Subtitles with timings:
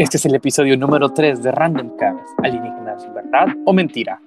[0.00, 4.18] Este es el episodio número 3 de Random Cast, alienígenas, ¿verdad o mentira?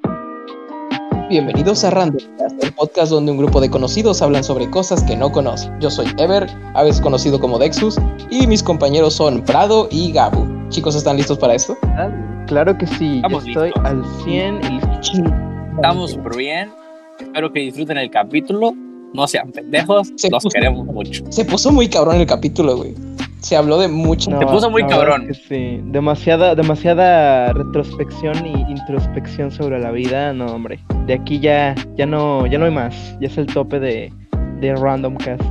[1.29, 5.17] Bienvenidos a Random Cast, el podcast donde un grupo de conocidos hablan sobre cosas que
[5.17, 5.73] no conocen.
[5.79, 7.97] Yo soy Ever, a veces conocido como Dexus,
[8.29, 10.45] y mis compañeros son Prado y Gabu.
[10.69, 11.75] Chicos, ¿están listos para esto?
[12.47, 13.85] Claro que sí, Estamos estoy listos.
[13.85, 15.23] al 100 y listo.
[15.75, 16.71] Estamos súper bien.
[17.19, 18.73] Espero que disfruten el capítulo.
[19.13, 20.11] No sean pendejos.
[20.17, 21.23] Se Los puso- queremos mucho.
[21.29, 22.93] Se puso muy cabrón el capítulo, güey.
[23.43, 24.31] Se habló de mucho.
[24.31, 25.27] No, Te puso muy cabrón.
[25.29, 30.79] es que sí, demasiada, demasiada retrospección y introspección sobre la vida, no hombre.
[31.07, 32.95] De aquí ya, ya no, ya no hay más.
[33.19, 34.11] Ya es el tope de,
[34.61, 35.43] de Random Cast.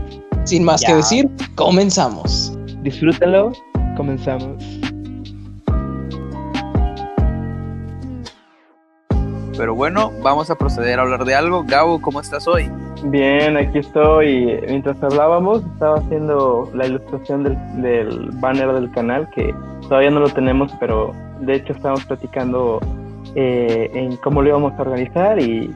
[0.45, 2.59] Sin más que decir, comenzamos.
[2.83, 3.53] Disfrútenlo,
[3.97, 4.82] comenzamos.
[9.57, 11.65] Pero bueno, vamos a proceder a hablar de algo.
[11.65, 12.71] Gabo, ¿cómo estás hoy?
[13.05, 14.59] Bien, aquí estoy.
[14.67, 20.29] Mientras hablábamos, estaba haciendo la ilustración del, del banner del canal, que todavía no lo
[20.29, 22.81] tenemos, pero de hecho estamos platicando
[23.35, 25.75] eh, en cómo lo íbamos a organizar y,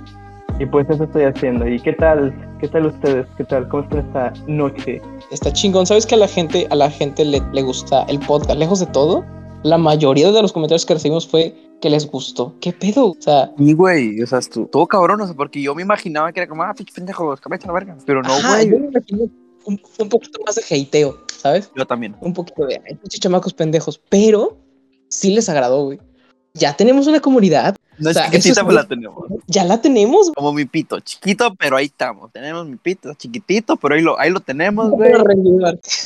[0.58, 1.68] y pues eso estoy haciendo.
[1.68, 2.34] ¿Y qué tal?
[2.60, 3.26] ¿Qué tal ustedes?
[3.36, 3.68] ¿Qué tal?
[3.68, 5.02] ¿Cómo están esta noche?
[5.30, 5.84] Está chingón.
[5.86, 8.58] ¿Sabes que a la gente, a la gente le, le gusta el podcast?
[8.58, 9.24] Lejos de todo,
[9.62, 12.54] la mayoría de los comentarios que recibimos fue que les gustó.
[12.60, 13.10] ¿Qué pedo?
[13.10, 16.32] O sea, Y güey, o sea, tú, todo cabrón, o sea, porque yo me imaginaba
[16.32, 17.96] que era como, ah, pinche a la verga.
[18.04, 18.70] Pero no, güey.
[18.70, 19.24] yo me imagino
[19.64, 21.70] un, un poquito más de hateo, ¿sabes?
[21.74, 22.16] Yo también.
[22.20, 24.56] un poquito de ay, chamacos pendejos, pero
[25.08, 26.00] sí les agradó, güey.
[26.54, 29.24] Ya tenemos una comunidad, No O es chiquitita, pero la muy- tenemos.
[29.46, 30.30] ya la tenemos.
[30.34, 32.30] Como mi pito, chiquito, pero ahí estamos.
[32.32, 35.12] Tenemos mi pito, chiquitito, pero ahí lo, ahí lo tenemos, güey.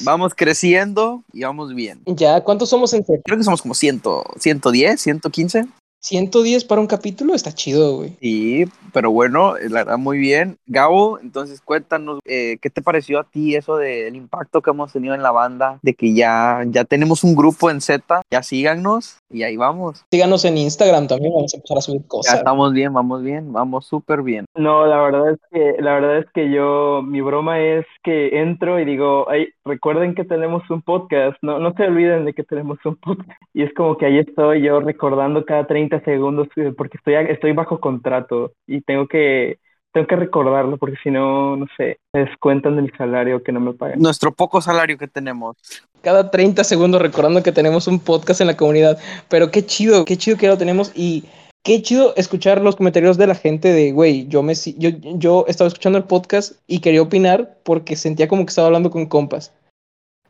[0.05, 2.01] Vamos creciendo y vamos bien.
[2.07, 3.23] Ya, ¿cuántos somos en serio?
[3.25, 4.01] Creo que somos como 100,
[4.39, 5.67] 110, 115.
[6.01, 8.17] 110 para un capítulo, está chido, güey.
[8.21, 10.59] Sí, pero bueno, la verdad muy bien.
[10.67, 15.15] Gabo, entonces cuéntanos, eh, ¿qué te pareció a ti eso del impacto que hemos tenido
[15.15, 15.79] en la banda?
[15.83, 20.05] De que ya, ya tenemos un grupo en Z, ya síganos y ahí vamos.
[20.11, 22.35] Síganos en Instagram también, vamos a empezar a subir Ya cosas.
[22.39, 24.47] estamos bien, vamos bien, vamos súper bien.
[24.57, 28.81] No, la verdad es que la verdad es que yo mi broma es que entro
[28.81, 32.79] y digo, ay, recuerden que tenemos un podcast, no no se olviden de que tenemos
[32.85, 33.31] un podcast.
[33.55, 37.53] Y es como que ahí estoy yo recordando cada 30 segundos eh, porque estoy estoy
[37.53, 39.59] bajo contrato y tengo que
[39.93, 43.59] tengo que recordarlo porque si no, no sé, me descuentan de mi salario que no
[43.61, 43.99] me pagan.
[43.99, 45.57] Nuestro poco salario que tenemos.
[46.01, 48.99] Cada 30 segundos recordando que tenemos un podcast en la comunidad.
[49.29, 51.25] Pero qué chido, qué chido que lo tenemos y
[51.65, 55.45] qué chido escuchar los comentarios de la gente de, güey, yo me si- yo, yo
[55.49, 59.53] estaba escuchando el podcast y quería opinar porque sentía como que estaba hablando con compas.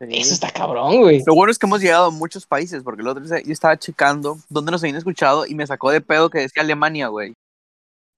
[0.09, 1.21] Eso está cabrón, güey.
[1.25, 3.77] Lo bueno es que hemos llegado a muchos países, porque el otro día yo estaba
[3.77, 7.33] checando dónde nos habían escuchado y me sacó de pedo que decía Alemania, güey.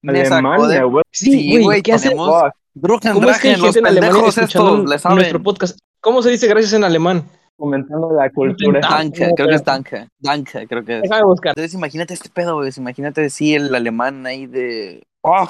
[0.02, 1.04] Me sacó de Alemania, güey.
[1.10, 2.08] Sí, Sí, güey, ¿qué hace?
[2.10, 2.54] tenemos- Fuck.
[2.76, 5.16] Drucken, ¿Cómo es que hay gente en Alemania pendejos escuchando estos, le saben.
[5.18, 5.78] nuestro podcast?
[6.00, 7.24] ¿Cómo se dice gracias en alemán?
[7.56, 8.80] Fomentando la cultura.
[8.80, 10.08] Danke, creo que es Danke.
[10.18, 11.02] Danke, creo que es.
[11.02, 11.50] Déjame buscar.
[11.50, 12.72] Entonces imagínate este pedo, güey.
[12.76, 15.04] Imagínate decir el alemán ahí de.
[15.22, 15.48] ¡Oh!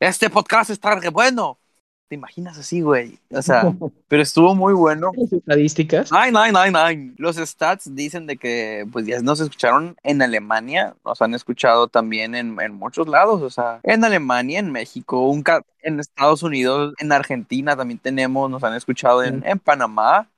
[0.00, 1.58] Este podcast está re bueno.
[2.08, 3.18] ¿Te imaginas así, güey?
[3.32, 3.62] O sea,
[4.08, 5.10] pero estuvo muy bueno.
[5.30, 6.12] Estadísticas.
[6.12, 7.14] Ay, ay, ay, ay.
[7.16, 12.36] Los stats dicen de que pues ya nos escucharon en Alemania, nos han escuchado también
[12.36, 15.42] en, en muchos lados, o sea, en Alemania, en México, un
[15.82, 20.28] en Estados Unidos, en Argentina también tenemos, nos han escuchado en, en Panamá,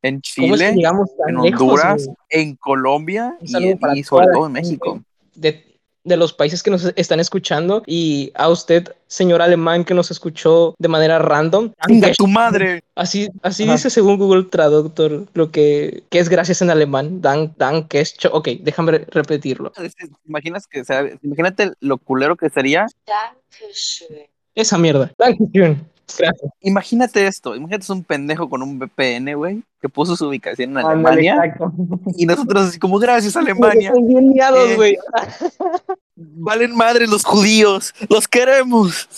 [0.00, 0.82] en ¿Cómo es que Chile,
[1.26, 5.02] en Honduras, en Colombia y, y sobre todo en México.
[5.34, 5.67] De,
[6.04, 10.74] de los países que nos están escuchando y a usted, señor alemán, que nos escuchó
[10.78, 11.72] de manera random.
[11.86, 12.82] ¡Chinga tu madre!
[12.94, 13.72] Así, así Ajá.
[13.72, 17.20] dice según Google Traductor lo que, que es gracias en alemán.
[17.20, 19.70] Dan, dan, que es cho- Ok, déjame re- repetirlo.
[19.72, 19.90] ¿Te
[20.26, 24.26] imaginas que, o sea, imagínate lo culero que sería Dankeschön.
[24.54, 25.12] Esa mierda.
[25.18, 25.84] Dankeschön.
[26.16, 26.50] Gracias.
[26.60, 30.78] Imagínate esto, imagínate es un pendejo con un VPN, güey, que puso su ubicación en
[30.78, 31.72] Alemania exacto.
[32.16, 34.96] y nosotros así como gracias Alemania, Están bien miados, Eh.
[36.16, 39.08] valen madre los judíos, los queremos.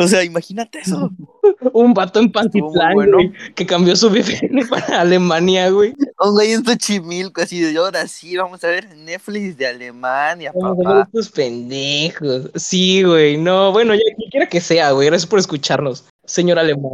[0.00, 1.10] O sea, imagínate eso.
[1.72, 3.16] Un vato en Pantitlán, muy bueno.
[3.16, 5.92] güey, que cambió su VPN para Alemania, güey.
[6.20, 10.70] Un güey en Xochimilco así de ahora sí, vamos a ver Netflix de Alemania, Vamos
[10.70, 11.02] a ver papá.
[11.12, 12.50] estos pendejos.
[12.54, 13.38] Sí, güey.
[13.38, 15.08] No, bueno, ya quien quiera que sea, güey.
[15.08, 16.92] Gracias por escucharnos, señor alemán.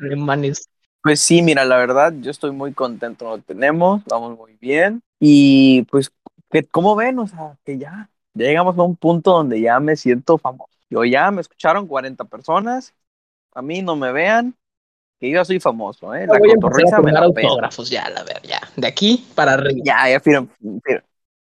[0.00, 0.68] Alemanes.
[1.02, 5.02] Pues sí, mira, la verdad, yo estoy muy contento, lo tenemos, vamos muy bien.
[5.20, 6.10] Y pues,
[6.50, 7.18] ¿qué- ¿cómo ven?
[7.18, 10.72] O sea, que ya, ya llegamos a un punto donde ya me siento famoso.
[10.90, 12.94] Yo ya me escucharon 40 personas,
[13.54, 14.54] a mí no me vean,
[15.20, 16.26] que yo ya soy famoso, ¿eh?
[16.26, 18.60] La Voy a empezar a cotorriza me la autógrafos ya, la ver, ya.
[18.76, 19.80] De aquí para arriba.
[19.84, 20.48] Ya, ya firmé.
[20.84, 21.04] fir-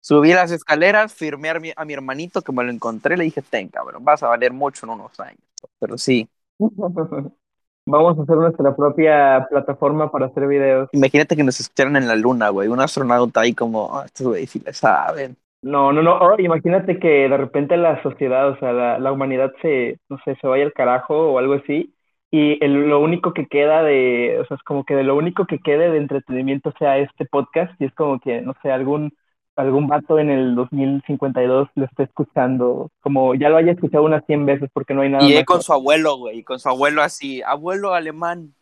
[0.02, 3.42] Subí las escaleras, firmé a mi, a mi hermanito que me lo encontré, le dije,
[3.42, 5.40] ten, cabrón, vas a valer mucho en unos años.
[5.80, 6.28] Pero sí,
[7.86, 10.88] Vamos a hacer nuestra propia plataforma para hacer videos.
[10.94, 12.70] Imagínate que nos escucharan en la luna, güey.
[12.70, 15.36] Un astronauta ahí como, ah, estos güeyes sí le saben.
[15.62, 16.18] No, no, no.
[16.18, 20.36] Oh, imagínate que de repente la sociedad, o sea, la, la humanidad se, no sé,
[20.40, 21.94] se vaya al carajo o algo así.
[22.32, 25.46] Y el, lo único que queda de, o sea, es como que de lo único
[25.46, 27.74] que quede de entretenimiento sea este podcast.
[27.82, 29.14] Y es como que, no sé, algún,
[29.56, 32.90] algún vato en el 2052 lo esté escuchando.
[33.02, 35.46] Como ya lo haya escuchado unas 100 veces porque no hay nada Y más.
[35.46, 36.44] con su abuelo, güey.
[36.44, 38.54] Con su abuelo así, abuelo alemán.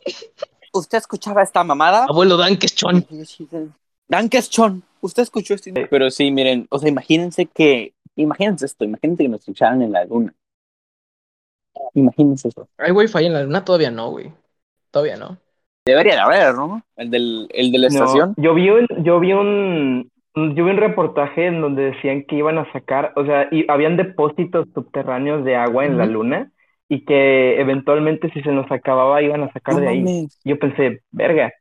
[0.74, 2.06] ¿Usted escuchaba esta mamada?
[2.08, 3.04] Abuelo Dan, que es chon.
[4.08, 5.70] Dankes Chon, usted escuchó esto.
[5.90, 10.04] Pero sí, miren, o sea, imagínense que, imagínense esto, imagínense que nos escucharan en la
[10.04, 10.34] luna.
[11.94, 12.68] Imagínense eso.
[12.78, 13.64] ¿Hay wifi en la luna?
[13.64, 14.32] Todavía no, güey.
[14.90, 15.38] Todavía no.
[15.86, 16.82] Debería de haber, ¿no?
[16.96, 18.34] El, del, el de la No, estación.
[18.36, 22.58] yo vi un, yo vi un, yo vi un reportaje en donde decían que iban
[22.58, 26.50] a sacar, o sea, y habían depósitos subterráneos de agua en la luna
[26.88, 29.98] y que eventualmente si se nos acababa iban a sacar No de ahí.
[30.02, 30.40] mames.
[30.44, 31.52] Yo pensé, verga,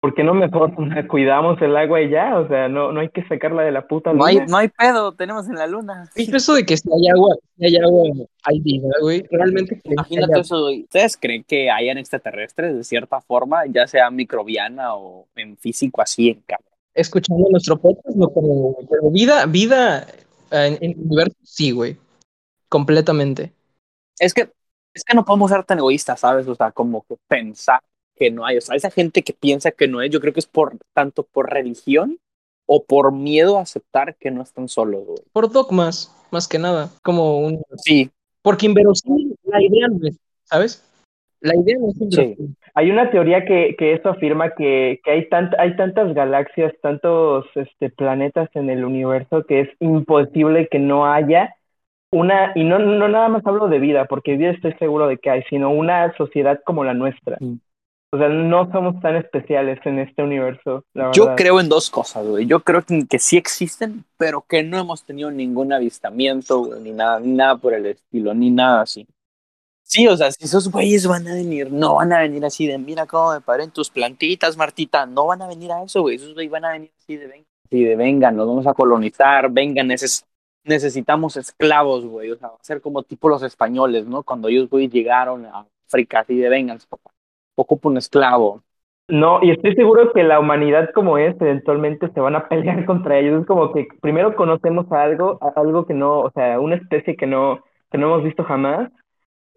[0.00, 0.72] ¿por qué no mejor
[1.08, 2.38] cuidamos el agua y ya?
[2.38, 4.46] O sea, no, no hay que sacarla de la puta No hay, luna.
[4.48, 6.04] no hay pedo, tenemos en la luna.
[6.14, 9.24] ¿Viste eso de que si hay agua, si hay agua, hay vida, güey?
[9.30, 10.82] Realmente Imagínate eso, güey.
[10.82, 16.28] ¿Ustedes creen que hayan extraterrestres de cierta forma, ya sea microbiana o en físico así
[16.28, 16.67] en cabrón?
[17.00, 18.76] Escuchando nuestro podcast, no creo.
[18.90, 20.06] Pero vida, vida
[20.50, 21.96] eh, en, en el universo, sí, güey.
[22.68, 23.52] Completamente.
[24.18, 24.50] Es que,
[24.92, 26.46] es que no podemos ser tan egoístas, ¿sabes?
[26.48, 27.80] O sea, como que pensar
[28.16, 28.58] que no hay.
[28.58, 31.22] O sea, esa gente que piensa que no es, yo creo que es por tanto
[31.22, 32.18] por religión
[32.66, 35.18] o por miedo a aceptar que no están solos, güey.
[35.32, 36.90] Por dogmas, más que nada.
[37.02, 37.62] Como un.
[37.76, 38.10] Sí,
[38.42, 40.84] Porque inverosímil, la idea no es, ¿sabes?
[41.40, 42.56] La idea no es inverosímil.
[42.74, 47.46] Hay una teoría que, que eso afirma que, que hay, tant, hay tantas galaxias, tantos
[47.54, 51.54] este, planetas en el universo que es imposible que no haya
[52.10, 55.30] una, y no, no nada más hablo de vida, porque vida estoy seguro de que
[55.30, 57.36] hay, sino una sociedad como la nuestra.
[57.40, 57.56] Mm.
[58.10, 61.36] O sea, no somos tan especiales en este universo, la yo verdad.
[61.36, 62.46] creo en dos cosas, güey.
[62.46, 66.92] Yo creo que, que sí existen, pero que no hemos tenido ningún avistamiento, güey, ni
[66.92, 69.06] nada, ni nada por el estilo, ni nada así.
[69.90, 72.76] Sí, o sea, si esos güeyes van a venir, no van a venir así de,
[72.76, 76.34] mira cómo me paren tus plantitas, Martita, no van a venir a eso, güey, esos
[76.34, 79.88] güeyes van a venir así de, venga, así de, venga, nos vamos a colonizar, vengan,
[79.88, 80.26] neces
[80.64, 84.22] necesitamos esclavos, güey, o sea, va a ser como tipo los españoles, ¿no?
[84.24, 86.78] Cuando ellos, güey, llegaron a África, así de, vengan,
[87.56, 88.62] ocupa un esclavo.
[89.08, 93.18] No, y estoy seguro que la humanidad como es, eventualmente se van a pelear contra
[93.18, 93.40] ellos.
[93.40, 97.64] Es como que primero conocemos algo, algo que no, o sea, una especie que no,
[97.90, 98.90] que no hemos visto jamás,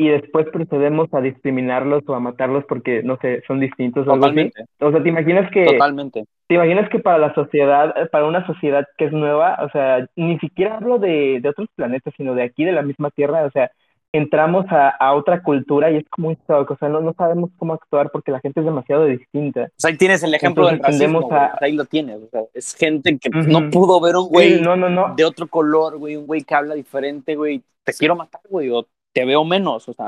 [0.02, 4.26] y después procedemos a discriminarlos o a matarlos porque, no sé, son distintos o algo
[4.26, 4.50] así.
[4.50, 6.26] Totalmente, O sea, ¿te imaginas que, totalmente.
[6.48, 10.40] te imaginas que para la sociedad, para una sociedad que es nueva, o sea, ni
[10.40, 13.70] siquiera hablo de, de otros planetas, sino de aquí, de la misma Tierra, o sea,
[14.14, 17.50] entramos a, a otra cultura y es como un shock, o sea, no, no sabemos
[17.58, 19.66] cómo actuar porque la gente es demasiado distinta.
[19.66, 22.28] O sea, ahí tienes el ejemplo del Entonces racismo, a- güey, ahí lo tienes, o
[22.28, 23.50] sea, es gente que Ujú.
[23.50, 25.14] no pudo ver un Sí, güey no, no, no.
[25.16, 28.86] de otro color, güey, un güey que habla diferente, güey, te quiero matar, güey, o
[29.14, 30.08] te veo menos, o sea,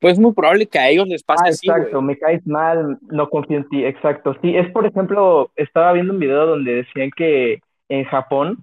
[0.00, 2.98] pues es muy probable que a ellos les pase Ah, así, exacto, me caes mal,
[3.10, 4.34] no confío en ti, exacto.
[4.40, 8.58] Sí, es por ejemplo, estaba viendo un video donde decían que en Japón,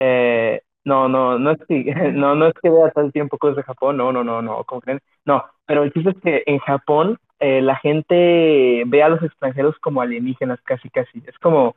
[0.00, 1.84] eh, no, no, no es que,
[2.14, 4.62] no, no es que vea todo el tiempo cosas de Japón, no, no, no, no,
[4.64, 5.00] ¿cómo creen?
[5.24, 9.76] No, pero el chiste es que en Japón eh, la gente ve a los extranjeros
[9.80, 11.22] como alienígenas casi, casi.
[11.26, 11.74] Es como,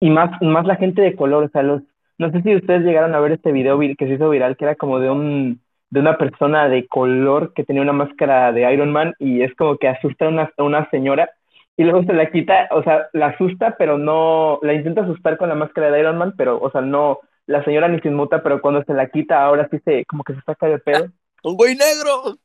[0.00, 1.82] y más, más la gente de color, o sea, los,
[2.16, 4.74] no sé si ustedes llegaron a ver este video que se hizo viral, que era
[4.74, 5.60] como de un,
[5.90, 9.78] de una persona de color que tenía una máscara de Iron Man y es como
[9.78, 11.30] que asusta a una, a una señora
[11.76, 15.48] y luego se la quita, o sea, la asusta, pero no, la intenta asustar con
[15.48, 18.60] la máscara de Iron Man, pero, o sea, no, la señora ni se inmuta, pero
[18.60, 21.06] cuando se la quita ahora sí se, como que se saca de pedo.
[21.44, 22.36] ¡Un güey negro!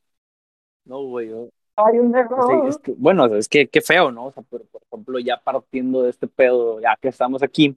[0.84, 2.36] No, güey, yo- ¡Ay, un negro!
[2.46, 4.26] Sí, es que, bueno, es que qué feo, ¿no?
[4.26, 7.76] O sea, pero por ejemplo, ya partiendo de este pedo, ya que estamos aquí,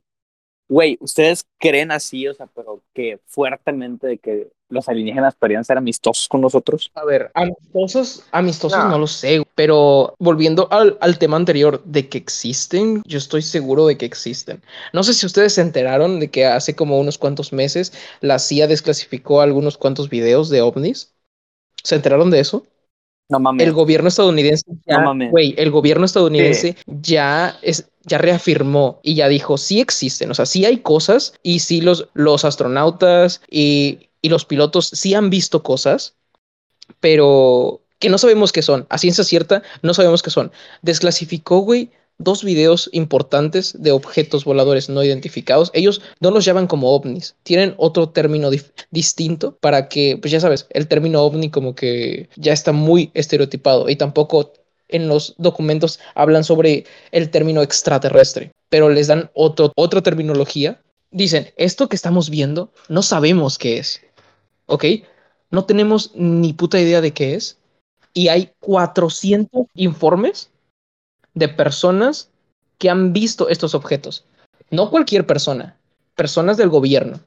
[0.70, 5.78] güey, ¿ustedes creen así, o sea, pero que fuertemente de que los alienígenas podrían ser
[5.78, 6.92] amistosos con nosotros?
[6.96, 8.90] A ver, amistosos, amistosos No.
[8.90, 13.88] no, lo sé, pero volviendo al, al tema anterior de que existen, yo estoy seguro
[13.88, 14.62] de que existen.
[14.94, 18.68] No sé si ustedes se enteraron de que hace como unos cuantos meses la CIA
[18.68, 21.14] desclasificó algunos cuantos videos de ovnis.
[21.84, 22.66] ¿Se enteraron de eso?
[23.30, 23.68] No mames.
[23.68, 25.32] El gobierno estadounidense ya, No mames.
[25.32, 30.46] güey, el gobierno estadounidense ya es, ya reafirmó y ya dijo, sí existen, o sea,
[30.46, 35.64] sí hay cosas y sí los, los astronautas y, y los pilotos sí han visto
[35.64, 36.16] cosas,
[37.00, 38.86] pero que no sabemos qué son.
[38.90, 40.52] A ciencia cierta, no sabemos qué son.
[40.82, 45.72] Desclasificó, güey, dos videos importantes de objetos voladores no identificados.
[45.74, 48.50] Ellos no los llaman como ovnis, tienen otro término
[48.92, 53.90] distinto para que, pues ya sabes, el término ovni como que ya está muy estereotipado
[53.90, 54.54] y tampoco
[54.90, 60.82] en los documentos hablan sobre el término extraterrestre, pero les dan otro, otra terminología.
[61.12, 64.02] Dicen, esto que estamos viendo no sabemos qué es,
[64.68, 64.86] ¿ok?
[65.50, 67.58] No tenemos ni puta idea de qué es.
[68.14, 70.52] Y hay 400 informes
[71.34, 72.32] de personas
[72.78, 74.26] que han visto estos objetos.
[74.70, 75.78] No cualquier persona,
[76.16, 77.20] personas del gobierno.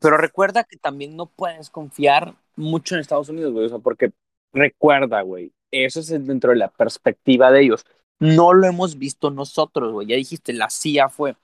[0.00, 3.68] Pero recuerda que también no puedes confiar mucho en Estados Unidos, güey.
[3.82, 4.12] Porque
[4.52, 7.84] recuerda, güey, eso es dentro de la perspectiva de ellos.
[8.18, 10.08] No lo hemos visto nosotros, güey.
[10.08, 11.36] Ya dijiste, la CIA fue.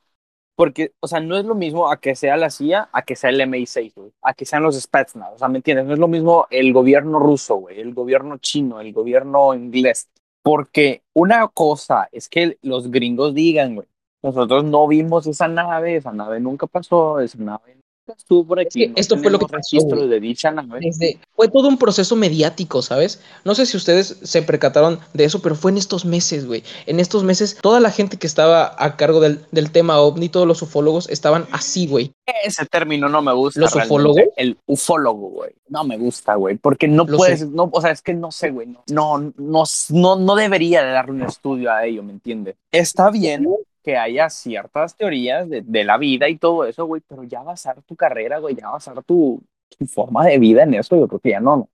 [0.62, 3.30] Porque, o sea, no es lo mismo a que sea la CIA, a que sea
[3.30, 4.12] el MI6, güey.
[4.22, 5.32] A que sean los Spetsnaz.
[5.34, 5.86] O sea, ¿me entiendes?
[5.86, 7.80] No es lo mismo el gobierno ruso, güey.
[7.80, 10.08] El gobierno chino, el gobierno inglés.
[10.40, 13.88] Porque una cosa es que los gringos digan, güey,
[14.22, 17.81] nosotros no vimos esa nave, esa nave nunca pasó, esa nave
[18.12, 18.80] nunca estuvo por aquí.
[18.80, 20.54] que no esto fue lo que pasó, de dicha.
[20.80, 23.20] Desde, fue todo un proceso mediático, ¿sabes?
[23.44, 26.62] No sé si ustedes se percataron de eso, pero fue en estos meses, güey.
[26.86, 30.46] En estos meses, toda la gente que estaba a cargo del, del tema ovni, todos
[30.46, 32.12] los ufólogos, estaban así, güey.
[32.44, 33.60] Ese término no me gusta.
[33.60, 34.22] ¿Los ufólogos?
[34.36, 35.52] El ufólogo, güey.
[35.68, 36.56] No me gusta, güey.
[36.56, 37.46] Porque no Lo puedes, sé.
[37.46, 38.66] no, o sea, es que no sé, güey.
[38.66, 42.56] No, no, no, no, no debería de darle un estudio a ello, ¿me entiendes?
[42.70, 43.46] Está bien
[43.82, 47.82] que haya ciertas teorías de, de la vida y todo eso, güey, pero ya basar
[47.82, 49.42] tu carrera, güey, ya basar tu,
[49.78, 51.68] tu forma de vida en eso, yo creo que ya no,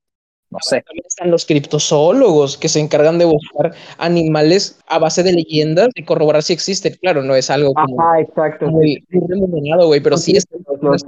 [0.50, 0.83] no, sé.
[0.83, 6.05] También están los criptozoólogos que se encargan de buscar animales a base de leyendas y
[6.05, 6.95] corroborar si existen.
[7.00, 8.67] Claro, no es algo como Ajá, exacto.
[8.67, 11.02] sí, muy, muy remunerado, güey, pero sí Sí, están los-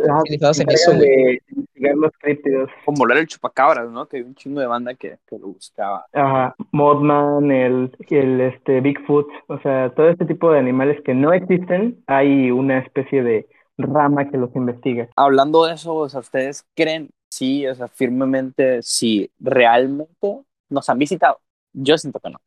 [0.57, 1.01] se en eso, güey.
[1.01, 2.71] de investigar los críptidos.
[2.85, 4.07] Como hablar el chupacabras, ¿no?
[4.07, 6.05] Que hay un chingo de banda que, que lo buscaba.
[6.13, 11.33] Ajá, Mothman, el, el este Bigfoot, o sea, todo este tipo de animales que no
[11.33, 13.47] existen, hay una especie de
[13.79, 15.09] rama que los investiga.
[15.17, 20.99] Hablando de eso, o sea, ¿ustedes creen, sí, o sea, firmemente, si realmente nos han
[20.99, 21.41] visitado?
[21.73, 22.39] Yo siento que no.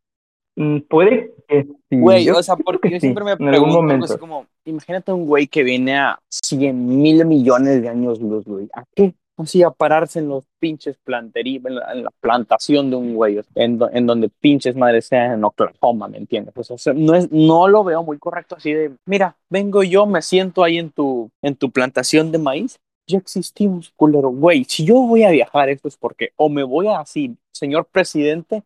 [0.56, 1.98] Mm, Puede que sí.
[2.00, 4.06] Güey, yo o sea, porque que yo sí, siempre me en algún pregunto, momento.
[4.06, 8.70] así como, imagínate un güey que viene a 100 mil millones de años luz, güey.
[8.74, 9.16] ¿A qué?
[9.36, 13.40] Así a pararse en los pinches planterías, en la, en la plantación de un güey,
[13.56, 16.54] en, do- en donde pinches madres sean en Oklahoma, ¿me entiendes?
[16.70, 20.22] O sea, no, es, no lo veo muy correcto así de, mira, vengo yo, me
[20.22, 24.30] siento ahí en tu, en tu plantación de maíz, ya existimos, culero.
[24.30, 28.64] Güey, si yo voy a viajar, esto es porque o me voy así, señor presidente,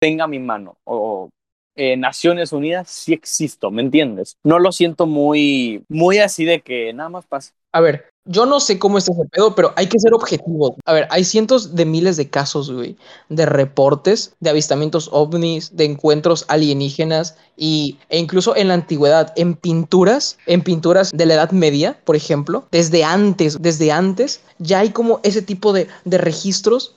[0.00, 1.30] tenga mi mano, o
[1.74, 4.36] eh, Naciones Unidas sí existo, ¿me entiendes?
[4.44, 7.52] No lo siento muy, muy así de que nada más pasa.
[7.72, 10.72] A ver, yo no sé cómo está ese pedo, pero hay que ser objetivos.
[10.84, 12.94] A ver, hay cientos de miles de casos, güey,
[13.30, 19.54] de reportes, de avistamientos ovnis, de encuentros alienígenas y, e incluso en la antigüedad, en
[19.54, 24.90] pinturas, en pinturas de la Edad Media, por ejemplo, desde antes, desde antes, ya hay
[24.90, 26.94] como ese tipo de, de registros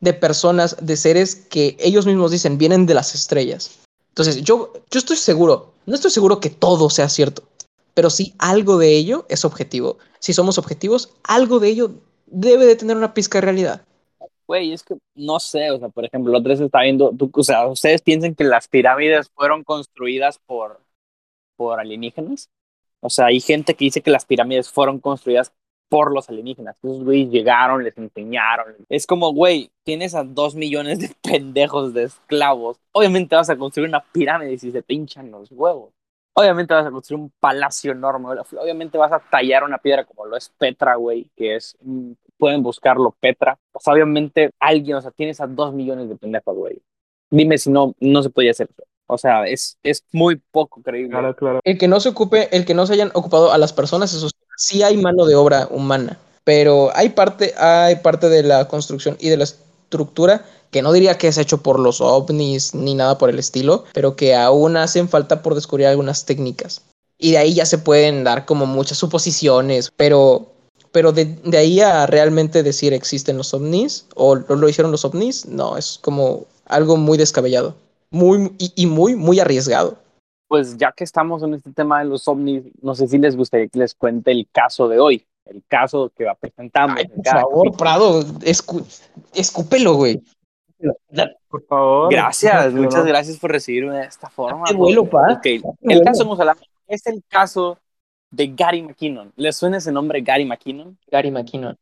[0.00, 3.70] de personas, de seres que ellos mismos dicen vienen de las estrellas.
[4.10, 7.42] Entonces, yo, yo estoy seguro, no estoy seguro que todo sea cierto,
[7.94, 9.98] pero sí algo de ello es objetivo.
[10.18, 11.90] Si somos objetivos, algo de ello
[12.26, 13.82] debe de tener una pizca de realidad.
[14.46, 17.42] Güey, es que no sé, o sea, por ejemplo, otra vez estaba viendo, tú- o
[17.42, 20.80] sea, ¿ustedes piensan que las pirámides fueron construidas por,
[21.56, 22.50] por alienígenas?
[23.00, 25.52] O sea, hay gente que dice que las pirámides fueron construidas
[25.88, 26.76] por los alienígenas.
[26.82, 28.74] Esos güeyes llegaron, les enseñaron.
[28.88, 32.78] Es como, güey, tienes a dos millones de pendejos de esclavos.
[32.92, 35.92] Obviamente vas a construir una pirámide si se te hinchan los huevos.
[36.34, 38.28] Obviamente vas a construir un palacio enorme.
[38.60, 42.62] Obviamente vas a tallar una piedra como lo es Petra, güey, que es, mm, pueden
[42.62, 43.56] buscarlo Petra.
[43.70, 46.82] Pues obviamente alguien, o sea, tienes a dos millones de pendejos, güey.
[47.30, 48.84] Dime si no, no se podía hacer eso.
[49.06, 51.10] O sea, es, es muy poco creíble.
[51.10, 51.60] Claro, claro.
[51.62, 54.28] El que no se ocupe, el que no se hayan ocupado a las personas, eso
[54.56, 59.28] sí, hay mano de obra humana, pero hay parte, hay parte de la construcción y
[59.28, 59.44] de la
[59.94, 63.84] estructura que no diría que es hecho por los ovnis ni nada por el estilo,
[63.94, 66.82] pero que aún hacen falta por descubrir algunas técnicas.
[67.16, 70.48] Y de ahí ya se pueden dar como muchas suposiciones, pero,
[70.90, 75.04] pero de, de ahí a realmente decir existen los ovnis o lo, lo hicieron los
[75.04, 77.76] ovnis, no, es como algo muy descabellado,
[78.10, 79.96] muy y, y muy, muy arriesgado.
[80.48, 83.68] Pues ya que estamos en este tema de los ovnis, no sé si les gustaría
[83.68, 86.94] que les cuente el caso de hoy, el caso que va presentando.
[86.98, 88.82] Ay, por favor, Prado, escu
[89.34, 90.22] escúpelo, güey.
[91.48, 92.10] Por favor.
[92.10, 93.08] Gracias, Pero muchas no.
[93.08, 94.60] gracias por recibirme de esta forma.
[94.60, 95.32] Date vuelo, pa.
[95.32, 97.78] ok, Date El caso Musalama es el caso
[98.30, 99.32] de Gary McKinnon.
[99.36, 100.98] ¿Les suena ese nombre, Gary McKinnon?
[101.10, 101.76] Gary McKinnon.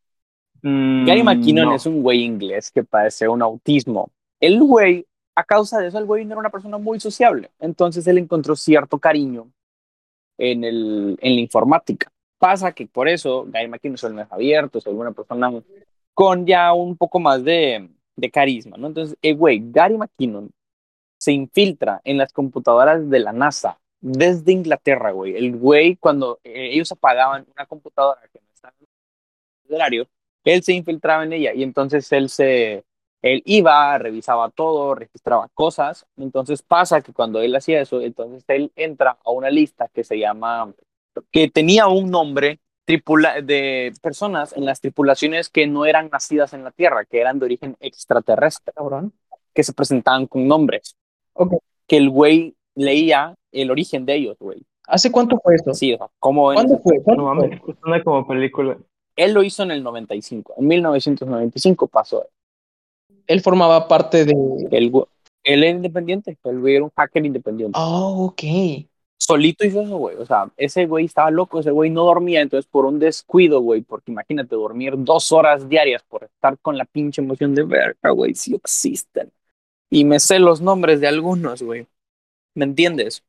[0.63, 1.75] Mm, Gary McKinnon no.
[1.75, 4.11] es un güey inglés que padece un autismo.
[4.39, 7.51] El güey a causa de eso, el güey no era una persona muy sociable.
[7.59, 9.51] Entonces él encontró cierto cariño
[10.39, 12.12] en, el, en la informática.
[12.43, 15.49] Pasa que por eso Gary McKinnon es el más abierto, es alguna persona
[16.13, 17.89] con ya un poco más de,
[18.33, 18.89] carisma, ¿no?
[18.89, 20.51] Entonces, el güey, Gary McKinnon
[21.19, 25.37] se infiltra en las computadoras de la NASA desde Inglaterra, güey.
[25.37, 28.87] El güey, cuando eh, ellos apagaban una computadora que no estaba en
[29.69, 30.09] el horario,
[30.43, 32.85] él se infiltraba en ella y entonces él se,
[33.23, 36.07] él iba, revisaba todo, registraba cosas.
[36.17, 40.19] Entonces pasa que cuando él hacía eso, entonces él entra a una lista que se
[40.19, 40.75] llama,
[41.31, 46.65] que tenía un nombre tripula de personas en las tripulaciones que no eran nacidas en
[46.65, 49.13] la Tierra, que eran de origen extraterrestre, Cabrón.
[49.55, 50.97] que se presentaban con nombres.
[51.35, 51.55] Ok.
[51.87, 54.63] Que el güey leía el origen de ellos, güey.
[54.89, 55.73] ¿Hace cuánto fue esto?
[55.75, 57.01] Sí, o sea, como en- ¿Cuándo fue?
[57.03, 58.77] ¿Cuándo No mames, suena como película.
[59.17, 62.27] él lo hizo en el 95, en 1995 pasó.
[63.27, 64.33] Él formaba parte de.
[64.73, 65.07] El, güey-
[65.45, 67.79] él era independiente, el güey era un hacker independiente.
[67.81, 68.43] Oh, ok.
[69.23, 70.17] Solito hizo eso, güey.
[70.17, 73.83] O sea, ese güey estaba loco, ese güey no dormía, entonces por un descuido, güey,
[73.83, 78.35] porque imagínate dormir dos horas diarias por estar con la pinche emoción de verga, güey,
[78.35, 79.31] si existen.
[79.91, 81.87] Y me sé los nombres de algunos, güey.
[82.55, 83.23] ¿Me entiendes?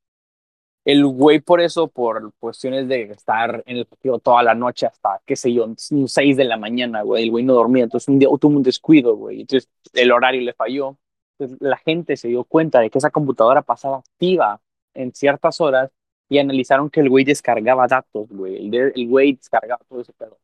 [0.86, 5.22] El güey por eso, por cuestiones de estar en el partido toda la noche hasta,
[5.26, 8.28] qué sé yo, 6 de la mañana, güey, el güey no dormía, entonces un día
[8.40, 10.98] tuvo un descuido, güey, entonces el horario le falló.
[11.38, 14.62] Entonces la gente se dio cuenta de que esa computadora pasaba activa
[14.94, 15.92] en ciertas horas
[16.30, 18.68] y analizaron que el güey descargaba datos, güey.
[18.68, 20.38] El, el güey descargaba todo ese pedo.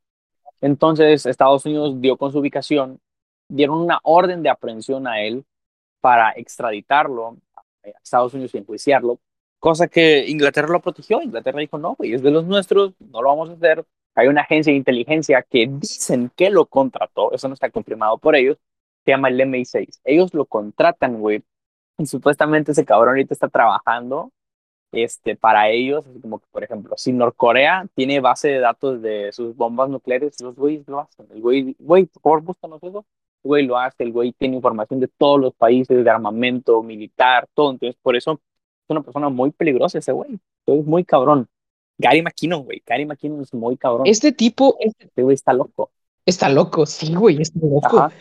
[0.62, 3.00] Entonces, Estados Unidos dio con su ubicación,
[3.48, 5.46] dieron una orden de aprehensión a él
[6.01, 9.20] para extraditarlo a Estados Unidos y enjuiciarlo,
[9.60, 11.22] cosa que Inglaterra lo protegió.
[11.22, 13.86] Inglaterra dijo, no, güey, es de los nuestros, no lo vamos a hacer.
[14.15, 18.36] Hay una agencia de inteligencia que dicen que lo contrató, eso no está confirmado por
[18.36, 18.58] ellos,
[19.06, 20.01] se llama el MI6.
[20.03, 21.44] Ellos lo contratan, güey,
[21.98, 24.32] y supuestamente ese cabrón ahorita está trabajando
[24.91, 29.31] este, para ellos, así como que, por ejemplo, si Norcorea tiene base de datos de
[29.31, 31.27] sus bombas nucleares, los güeyes lo hacen.
[31.31, 33.05] El güey, güey, por favor, búscanos eso.
[33.43, 37.48] El güey lo hace, el güey tiene información de todos los países, de armamento militar,
[37.53, 37.72] todo.
[37.72, 40.39] Entonces, por eso es una persona muy peligrosa ese güey.
[40.65, 41.48] Es muy cabrón.
[41.98, 42.81] Gary McKinnon, güey.
[42.85, 44.07] Gary McKinnon es muy cabrón.
[44.07, 45.92] Este tipo este- Este güey está loco.
[46.25, 46.85] está loco.
[46.85, 47.98] Sí, güey, está loco.
[48.00, 48.11] Ajá.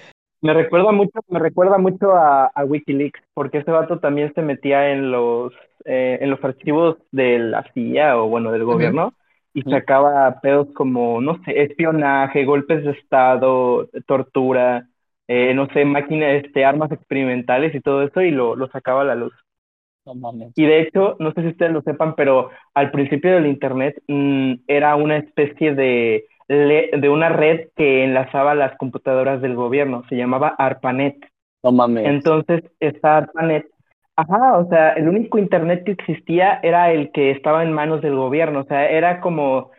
[0.41, 4.93] Me recuerda mucho, me recuerda mucho a, a WikiLeaks, porque ese vato también se metía
[4.93, 5.53] en los,
[5.85, 9.15] eh, en los archivos de la CIA o bueno, del gobierno
[9.55, 14.87] y sacaba pedos como, no sé, espionaje, golpes de estado, tortura,
[15.27, 19.07] eh, no sé, máquinas, este, armas experimentales y todo eso y lo, lo sacaba a
[19.07, 19.33] la luz.
[20.55, 24.55] Y de hecho, no sé si ustedes lo sepan, pero al principio del Internet mm,
[24.67, 30.55] era una especie de, de una red que enlazaba las computadoras del gobierno, se llamaba
[30.57, 31.17] ARPANET.
[31.63, 32.07] No mames.
[32.07, 33.67] Entonces, esta ARPANET,
[34.19, 38.17] ajá, o sea, el único Internet que existía era el que estaba en manos del
[38.17, 39.71] gobierno, o sea, era como,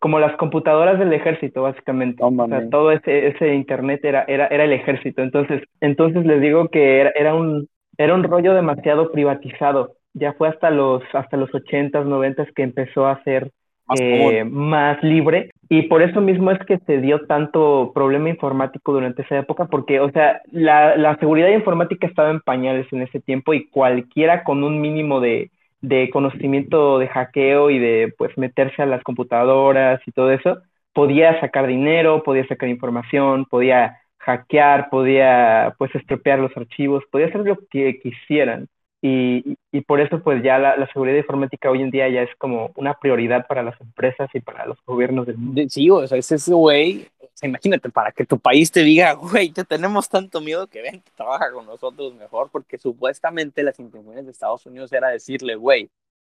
[0.00, 2.22] como las computadoras del ejército, básicamente.
[2.24, 5.22] O sea, todo ese, ese Internet era, era, era el ejército.
[5.22, 9.94] Entonces, entonces les digo que era, era un, era un rollo demasiado privatizado.
[10.12, 13.52] Ya fue hasta los, hasta los 80s, 90s que empezó a ser
[13.86, 18.92] Más eh, más libre y por eso mismo es que se dio tanto problema informático
[18.92, 23.20] durante esa época porque, o sea, la, la seguridad informática estaba en pañales en ese
[23.20, 28.82] tiempo y cualquiera con un mínimo de, de conocimiento de hackeo y de pues meterse
[28.82, 30.58] a las computadoras y todo eso,
[30.92, 37.42] podía sacar dinero, podía sacar información, podía hackear, podía pues estropear los archivos, podía hacer
[37.42, 38.68] lo que quisieran.
[39.06, 42.30] Y, y- por eso pues ya la, la seguridad informática hoy en día ya es
[42.38, 45.60] como una prioridad para las empresas y para los gobiernos del mundo.
[45.68, 47.06] Sí, o sea, es ese güey.
[47.20, 50.80] O sea, imagínate, para que tu país te diga, güey, te tenemos tanto miedo que
[50.80, 55.90] ven, trabaja con nosotros mejor, porque supuestamente las intenciones de Estados Unidos era decirle, güey,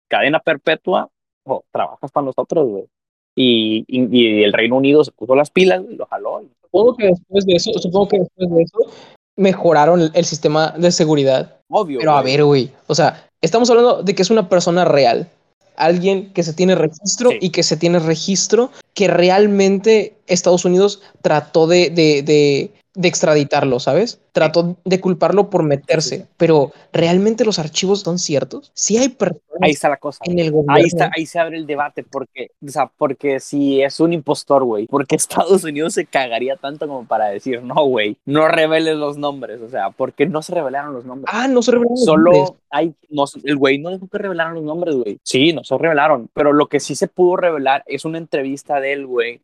[0.08, 1.10] cadena perpetua
[1.44, 2.86] o trabajas para nosotros, güey.
[3.36, 6.42] Y, y, y el Reino Unido se puso las pilas, güey, lo jaló.
[6.42, 8.78] y- Supongo que después de eso, supongo que después de eso
[9.38, 11.58] mejoraron el, sistema de seguridad.
[11.70, 12.00] Obvio.
[12.00, 12.34] Pero a güey.
[12.34, 15.30] ver, güey, o sea, estamos hablando de que es una persona real.
[15.78, 17.38] Alguien que se tiene registro Sí.
[17.42, 23.80] y que se tiene registro que realmente Estados Unidos trató de, de, de, de extraditarlo,
[23.80, 24.22] ¿sabes?
[24.32, 26.28] Trató de culparlo por meterse.
[26.38, 28.72] Pero ¿realmente los archivos son ciertos?
[28.74, 30.20] Sí hay personas Ahí está la cosa.
[30.26, 30.74] en el gobierno.
[30.74, 34.64] Ahí está, ahí se abre el debate porque, o sea, porque si es un impostor,
[34.64, 35.16] güey, porque
[35.52, 39.70] Estados Unidos se cagaría tanto como para decir, no, güey, no reveles los nombres, o
[39.70, 41.34] sea, porque no se revelaron los nombres.
[41.34, 42.38] Ah, no se revelaron los nombres.
[42.38, 45.20] Solo hay, no, el güey no dejó que revelaran los nombres, güey.
[45.24, 48.94] Sí, no se revelaron, pero lo que sí se pudo revelar es una entrevista de
[48.94, 49.42] él, güey,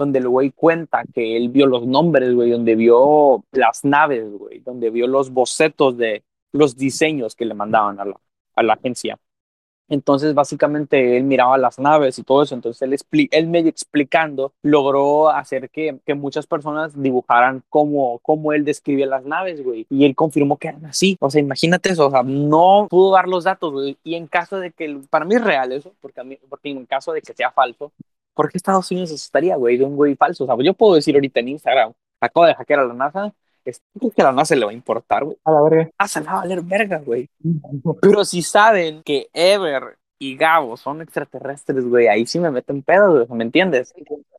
[0.00, 4.60] donde el güey cuenta que él vio los nombres, güey, donde vio las naves, güey,
[4.60, 8.20] donde vio los bocetos de, los diseños que le mandaban a la,
[8.56, 9.18] a la agencia.
[9.88, 12.54] Entonces, básicamente, él miraba las naves y todo eso.
[12.54, 18.52] Entonces, él, expli él medio explicando, logró hacer que, que muchas personas dibujaran cómo, cómo
[18.52, 19.86] él describía las naves, güey.
[19.90, 21.16] Y él confirmó que eran así.
[21.18, 22.06] O sea, imagínate eso.
[22.06, 23.96] O sea, no pudo dar los datos.
[24.04, 27.20] Y en caso de que, para mí es real eso, porque, porque en caso de
[27.20, 27.90] que sea falso,
[28.34, 30.44] ¿por qué Estados Unidos asustaría, güey, de un güey falso?
[30.44, 33.32] O sea, yo puedo decir ahorita en Instagram, acabo de hackear a la NASA,
[33.64, 33.82] es
[34.14, 35.36] que a la NASA le va a importar, güey.
[35.44, 35.90] A la verga.
[35.98, 37.28] Ah, se va a valer verga, güey.
[38.00, 43.12] Pero si saben que Ever y Gabo son extraterrestres, güey, ahí sí me meten pedo,
[43.12, 43.94] güey, ¿me entiendes?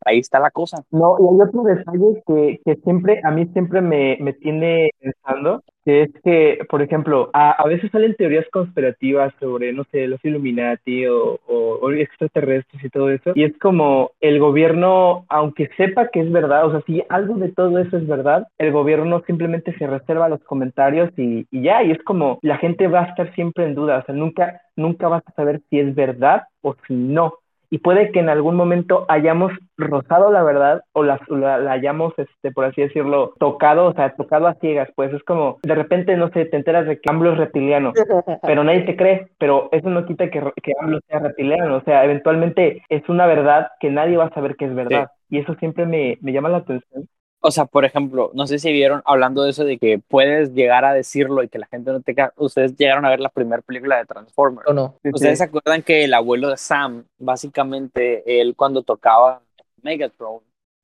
[0.06, 0.84] Ahí está la cosa.
[0.92, 5.64] No, y hay otro detalle que, que siempre, a mí siempre me, me tiene pensando,
[5.86, 10.24] que es que, por ejemplo, a, a veces salen teorías conspirativas sobre, no sé, los
[10.24, 16.22] Illuminati o, o, extraterrestres y todo eso, y es como el gobierno, aunque sepa que
[16.22, 19.88] es verdad, o sea, si algo de todo eso es verdad, el gobierno simplemente se
[19.88, 23.66] reserva los comentarios y, y ya, y es como la gente va a estar siempre
[23.66, 27.34] en duda, o sea, nunca, nunca vas a saber si es verdad o si no
[27.74, 32.14] y puede que en algún momento hayamos rozado la verdad o la, la, la, hayamos,
[32.18, 36.18] este, por así decirlo, tocado, o sea, tocado a ciegas, pues es como, de repente,
[36.18, 37.94] no sé, te enteras de que AMLO es reptiliano,
[38.44, 42.04] pero nadie te cree, pero eso no quita que, que AMLO sea reptiliano, o sea,
[42.04, 45.38] eventualmente es una verdad que nadie va a saber que es verdad, sí.
[45.38, 47.08] y eso siempre me, me llama la atención.
[47.44, 50.86] O sea, por ejemplo, no sé si vieron hablando de eso de que puedes llegar
[50.86, 53.98] a decirlo y que la gente no te Ustedes llegaron a ver la primera película
[53.98, 54.68] de Transformers.
[54.70, 54.96] ¿O no?
[55.04, 59.42] Ustedes se acuerdan que el abuelo de Sam, básicamente, él cuando tocaba
[59.82, 60.42] Megatron,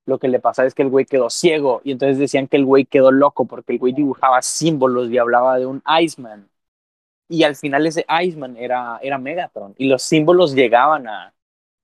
[0.08, 2.65] lo que le pasaba es que el güey quedó ciego y entonces decían que el
[2.65, 6.50] güey quedó loco porque el güey dibujaba símbolos y hablaba de un Iceman.
[7.30, 11.34] Y al final ese Iceman era, era Megatron y los símbolos llegaban a,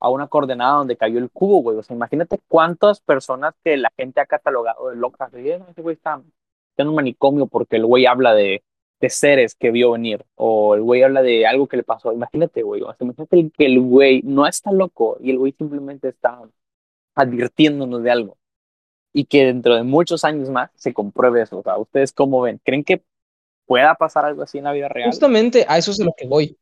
[0.03, 1.77] a una coordenada donde cayó el cubo, güey.
[1.77, 5.33] O sea, imagínate cuántas personas que la gente ha catalogado de locas.
[5.33, 6.21] Ese güey está,
[6.71, 8.65] está en un manicomio porque el güey habla de,
[8.99, 10.25] de seres que vio venir.
[10.35, 12.11] O el güey habla de algo que le pasó.
[12.11, 12.81] Imagínate, güey.
[12.81, 16.41] O sea, imagínate que el güey no está loco y el güey simplemente está
[17.15, 18.37] advirtiéndonos de algo.
[19.13, 21.59] Y que dentro de muchos años más se compruebe eso.
[21.59, 22.59] O sea, ¿ustedes cómo ven?
[22.65, 23.01] ¿Creen que
[23.65, 25.11] pueda pasar algo así en la vida real?
[25.11, 26.57] Justamente a eso es a lo que voy.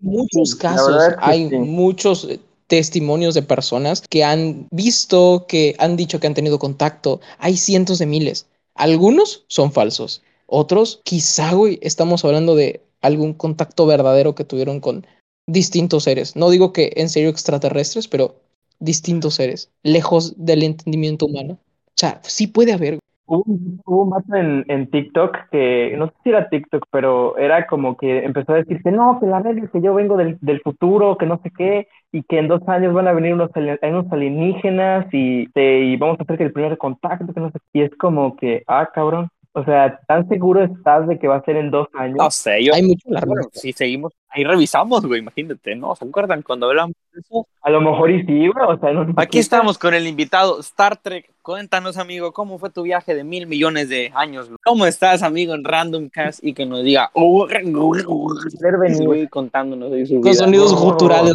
[0.00, 1.56] Muchos casos, hay sí.
[1.58, 7.20] muchos eh, testimonios de personas que han visto, que han dicho que han tenido contacto.
[7.38, 8.46] Hay cientos de miles.
[8.74, 10.22] Algunos son falsos.
[10.46, 15.06] Otros, quizá, güey, estamos hablando de algún contacto verdadero que tuvieron con
[15.46, 16.36] distintos seres.
[16.36, 18.40] No digo que en serio extraterrestres, pero
[18.78, 21.58] distintos seres, lejos del entendimiento humano.
[21.86, 22.98] O sea, sí puede haber.
[23.30, 27.36] Hubo, un- hubo un vato en, en TikTok que, no sé si era TikTok, pero
[27.36, 30.16] era como que empezó a decir que no, que la verdad es que yo vengo
[30.16, 33.34] del, del futuro, que no sé qué, y que en dos años van a venir
[33.34, 37.50] unos, unos alienígenas y, te- y vamos a hacer que el primer contacto, que no
[37.50, 37.80] sé qué.
[37.80, 39.28] Y es como que, ah, cabrón.
[39.52, 42.16] O sea, ¿tan seguro estás de que va a ser en dos años?
[42.18, 42.74] No sé, yo.
[42.74, 43.58] Hay mucho Bueno, alarmista.
[43.58, 45.96] si seguimos, ahí revisamos, güey, imagínate, ¿no?
[45.96, 47.46] ¿Se acuerdan cuando hablamos de eso?
[47.62, 48.66] A lo mejor y sí, güey.
[48.68, 51.30] O sea, no Aquí estamos con el invitado Star Trek.
[51.48, 54.50] Cuéntanos, amigo, ¿cómo fue tu viaje de mil millones de años?
[54.62, 56.44] ¿Cómo estás, amigo, en Random Cast?
[56.44, 58.92] Y que nos diga, Poder venir.
[58.92, 61.32] ese güey contándonos de su Con sonidos guturales.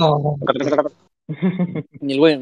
[1.99, 2.39] Y el güey.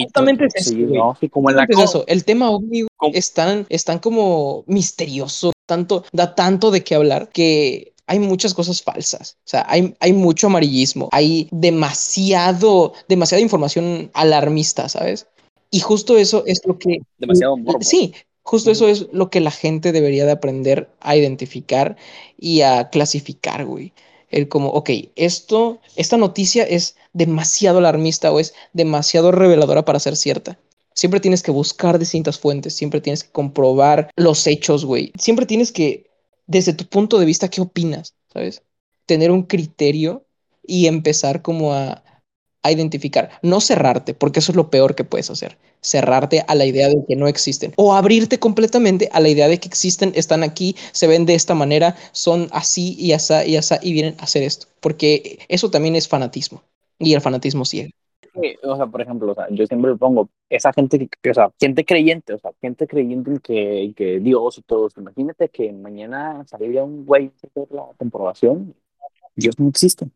[0.00, 0.96] Justamente es eso, Sí, güey.
[0.96, 1.16] ¿no?
[1.18, 2.04] Sí, como en la es eso.
[2.06, 8.18] El tema ovni están, están como misterioso, tanto, da tanto de qué hablar que hay
[8.18, 9.36] muchas cosas falsas.
[9.40, 15.26] O sea, hay, hay mucho amarillismo, hay demasiado, demasiada información alarmista, ¿sabes?
[15.70, 17.82] Y justo eso es lo que demasiado morbo.
[17.82, 21.96] Sí, justo eso es lo que la gente debería de aprender a identificar
[22.38, 23.92] y a clasificar, güey.
[24.30, 30.16] El como, ok, esto, esta noticia es demasiado alarmista o es demasiado reveladora para ser
[30.16, 30.58] cierta.
[30.92, 35.12] Siempre tienes que buscar distintas fuentes, siempre tienes que comprobar los hechos, güey.
[35.18, 36.06] Siempre tienes que,
[36.46, 38.14] desde tu punto de vista, ¿qué opinas?
[38.32, 38.62] ¿Sabes?
[39.06, 40.26] Tener un criterio
[40.62, 42.02] y empezar como a,
[42.62, 43.30] a identificar.
[43.42, 47.04] No cerrarte, porque eso es lo peor que puedes hacer cerrarte a la idea de
[47.06, 51.06] que no existen o abrirte completamente a la idea de que existen, están aquí, se
[51.06, 54.66] ven de esta manera, son así y así y así y vienen a hacer esto,
[54.80, 56.62] porque eso también es fanatismo
[56.98, 57.90] y el fanatismo ciega.
[58.34, 61.30] Que, o sea, por ejemplo, o sea, yo siempre le pongo esa gente que, que,
[61.30, 64.86] o sea, gente creyente, o sea, gente creyente en que, en que Dios y todo
[64.88, 65.00] eso.
[65.00, 68.74] Imagínate que mañana saliera un güey a hacer la comprobación.
[69.36, 70.06] Dios no existe.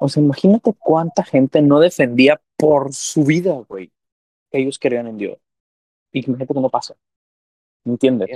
[0.00, 3.92] O sea, imagínate cuánta gente no defendía por su vida, güey,
[4.50, 5.38] que ellos creían en Dios.
[6.12, 6.94] Y imagínate que no pasa.
[7.84, 8.28] ¿Me entiendes?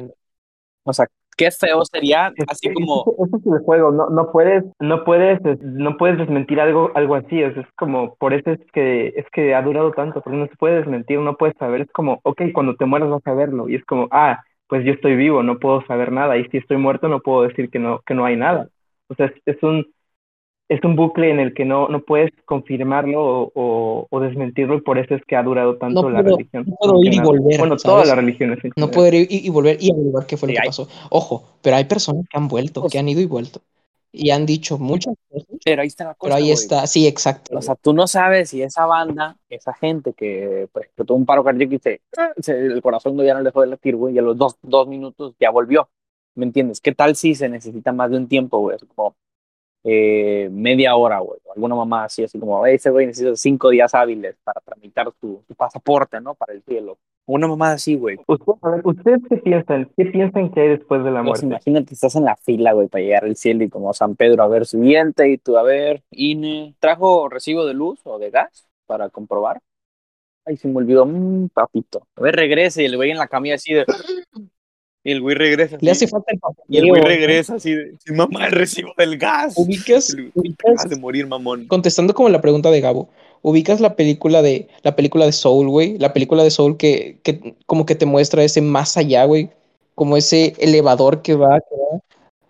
[0.85, 5.05] O sea, qué feo sería, así como, Ese es el juego, no, no puedes, no
[5.05, 8.61] puedes, es- no puedes desmentir algo, algo así, o sea, es como, por eso es
[8.72, 11.90] que, es que ha durado tanto, porque no se puede desmentir, no puedes saber, es
[11.92, 15.16] como, ok, cuando te mueras vas a verlo, y es como, ah, pues yo estoy
[15.16, 18.14] vivo, no puedo saber nada, y si estoy muerto no puedo decir que no, que
[18.14, 18.68] no hay nada.
[19.09, 19.87] O sea, es, es un,
[20.68, 24.81] es un bucle en el que no, no puedes confirmarlo o, o, o desmentirlo, y
[24.81, 26.64] por eso es que ha durado tanto No la puedo- religión.
[26.66, 27.83] no puedo que ir y volver, Bueno, ¿sabes?
[27.83, 28.59] todas las religiones.
[28.64, 30.68] en No poder ir y y volver y averiguar qué fue lo Sí, que hay-
[30.68, 30.88] pasó.
[31.11, 33.61] Ojo, pero hay personas que han vuelto, Pues- que han ido y vuelto.
[34.12, 36.52] Y han dicho muchas cosas, Pero ahí está la cosa, pero ahí güey.
[36.55, 37.57] está, sí, exacto.
[37.59, 41.26] O sea, tú no sabes si esa banda, esa gente que, por ejemplo, tuvo un
[41.26, 42.00] paro cardíaco y se,
[42.38, 44.88] se- el corazón ya no le dejó de latir, güey, y a los dos, dos
[44.88, 45.88] minutos ya volvió.
[46.35, 46.81] ¿Me entiendes?
[46.81, 48.79] ¿Qué tal si se necesita más de un tiempo, güey?
[48.94, 49.14] Como
[49.88, 51.38] eh, media hora, güey.
[51.44, 55.12] o Alguna mamá así, así como, "Ey, ese güey necesita cinco días hábiles para tramitar
[55.20, 56.35] tu, tu pasaporte, ¿no?
[56.35, 56.99] Para el cielo.
[57.29, 58.18] Una mamá así, güey.
[58.27, 58.44] Usted-
[58.85, 59.90] ¿Ustedes qué piensan?
[59.96, 61.46] ¿Qué piensan que hay después de la Pues muerte?
[61.46, 64.49] imagínate, estás en la fila, güey, para llegar al cielo y como San Pedro, a
[64.49, 69.09] ver, siguiente, y tú, a ver, INE, ¿trajo recibo de luz o de gas para
[69.09, 69.61] comprobar?
[70.44, 72.07] Ay, se me olvidó, mmm, papito.
[72.16, 73.85] A ver, regrese, y el güey en la camilla así de...
[75.07, 77.73] Y el güey regresa Le así, hace falta el y el güey regresa así.
[78.05, 79.55] "Sí, mamá, el recibo del gas.
[79.57, 80.11] ¿Ubicas?
[80.11, 81.69] El ubicas- de morir, mamón.
[81.69, 83.09] Contestando como la pregunta de Gabo,
[83.40, 85.97] ¿ubicas la película de la película de Soul, güey?
[85.99, 89.51] La película de Soul que, que como que te muestra ese más allá, güey,
[89.95, 92.01] como ese elevador que va, que va,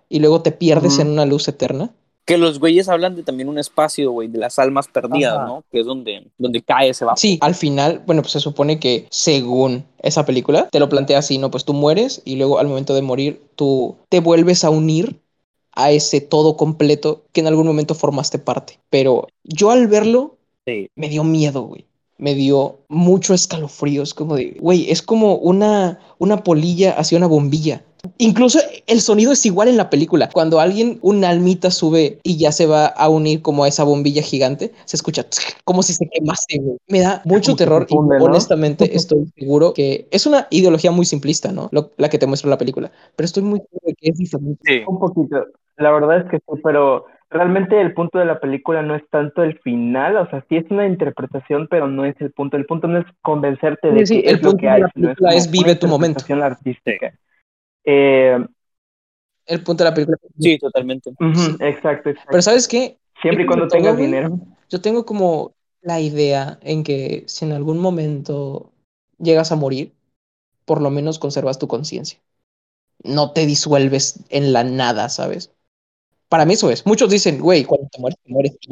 [0.08, 1.90] y luego te pierdes en una luz eterna.
[2.26, 5.46] Que los güeyes hablan de también un espacio, güey, de las almas perdidas, Ajá.
[5.46, 5.64] ¿no?
[5.70, 7.18] Que es donde, donde cae ese vapor.
[7.18, 11.38] Sí, al final, bueno, pues se supone que según esa película, te lo plantea así,
[11.38, 11.50] ¿no?
[11.50, 15.20] Pues tú mueres y luego al momento de morir, tú te vuelves a unir
[15.72, 18.78] a ese todo completo que en algún momento formaste parte.
[18.90, 20.36] Pero yo al verlo,
[20.66, 20.90] Sí.
[20.96, 21.84] me dio miedo, güey.
[22.18, 24.02] Me dio mucho escalofrío.
[24.02, 27.84] Es como de, güey, es como una, una polilla hacia una bombilla.
[28.18, 30.28] Incluso el sonido es igual en la película.
[30.32, 34.22] Cuando alguien, una almita sube y ya se va a unir como a esa bombilla
[34.22, 35.24] gigante, se escucha
[35.64, 36.76] como si se quemase, güey.
[36.88, 38.24] Me da mucho Como terror se funde, y ¿no?
[38.26, 41.68] honestamente estoy seguro que es una ideología muy simplista, ¿no?
[41.72, 42.90] Lo- la que te muestra la película.
[43.16, 44.60] Pero estoy muy seguro de que es diferente.
[44.64, 44.80] Sí.
[44.86, 45.46] Un poquito.
[45.78, 49.42] La verdad es que sí, pero realmente el punto de la película no es tanto
[49.42, 52.56] el final, o sea, sí es una interpretación, pero no es el punto.
[52.56, 54.72] El punto no es convencerte de Sí, sí, que el es lo punto que de
[54.72, 56.20] hay, la sino película como es vive una tu momento.
[56.20, 57.14] interpretación artística.
[57.86, 58.36] Eh,
[59.46, 60.18] El punto de la película.
[60.38, 61.10] Sí, totalmente.
[61.60, 62.30] exacto, exacto.
[62.30, 62.98] Pero ¿sabes qué?
[63.22, 64.38] Siempre y cuando tengas dinero.
[64.68, 68.72] Yo tengo como la idea en que si en algún momento
[69.18, 69.94] llegas a morir,
[70.64, 72.18] por lo menos conservas tu conciencia.
[73.04, 75.52] No te disuelves en la nada, ¿sabes?
[76.28, 76.84] Para mí eso es.
[76.84, 78.68] Muchos dicen, güey, cuando te mueres, te mueres y.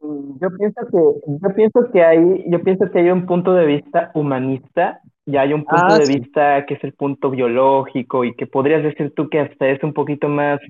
[0.00, 3.66] Mm, Yo pienso que, yo pienso que hay, yo pienso que hay un punto de
[3.66, 6.18] vista humanista y hay un punto Ah, de sí.
[6.18, 9.92] vista que es el punto biológico y que podrías decir tú que hasta es un
[9.94, 10.60] poquito más,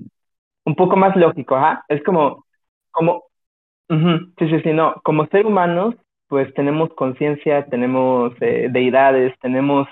[0.65, 1.85] un poco más lógico, ajá.
[1.89, 2.45] Es como,
[2.91, 3.25] como,
[3.89, 5.95] ujú, sí, sí, sí, no, como ser humanos,
[6.27, 9.87] pues tenemos conciencia, tenemos eh, deidades, tenemos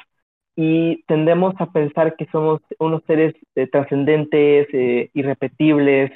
[0.56, 6.12] y tendemos a pensar que somos unos seres eh, trascendentes, eh, irrepetibles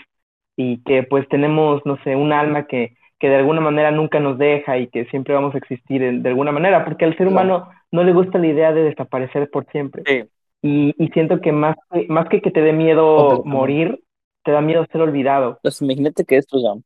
[0.57, 4.37] y que pues tenemos, no sé, un alma que, que de alguna manera nunca nos
[4.37, 7.69] deja y que siempre vamos a existir en- de alguna manera, porque al ser humano
[7.91, 10.03] no le gusta la idea de desaparecer por siempre.
[10.05, 10.23] Sí.
[10.61, 14.01] Y, y siento que más, que más que que te dé miedo morir,
[14.43, 15.57] te da miedo ser olvidado.
[15.57, 16.79] Entonces, imagínate que esto, ya.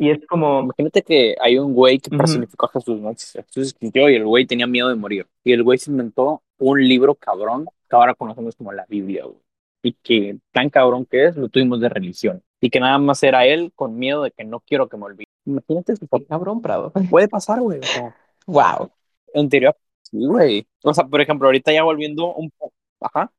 [0.00, 3.10] Y es como, Imagínate que hay un güey que personificó a Jesús, ¿no?
[3.10, 5.26] Jesús existió y el güey tenía miedo de morir.
[5.42, 9.38] Y el güey se inventó un libro cabrón que ahora conocemos como la Biblia, güey.
[9.82, 12.42] Y que tan cabrón que es, lo tuvimos de religión.
[12.60, 15.26] Y que nada más era él con miedo de que no quiero que me olvide.
[15.46, 16.06] Imagínate eso.
[16.28, 16.92] Cabrón, Prado.
[17.10, 17.78] Puede pasar, güey.
[17.78, 18.14] O sea,
[18.46, 18.90] Wow.
[19.34, 20.66] en teoría, sí, güey.
[20.82, 22.72] O sea, por ejemplo, ahorita ya volviendo un poco.
[23.00, 23.30] Ajá.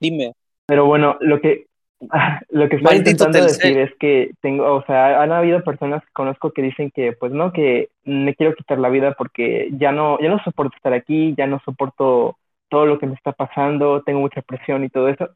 [0.00, 0.32] Dime.
[0.66, 1.66] pero bueno, lo que,
[2.50, 6.50] lo que estoy intentando decir es que tengo, o sea, han habido personas que conozco
[6.52, 10.28] que dicen que, pues no, que me quiero quitar la vida porque ya no, ya
[10.28, 12.36] no soporto estar aquí, ya no soporto
[12.68, 15.28] todo lo que me está pasando, tengo mucha presión y todo eso.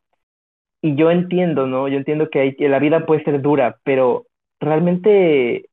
[0.87, 1.89] Y yo entiendo, ¿no?
[1.89, 4.27] Yo entiendo que, hay, que la vida puede ser dura, pero
[4.61, 5.65] realmente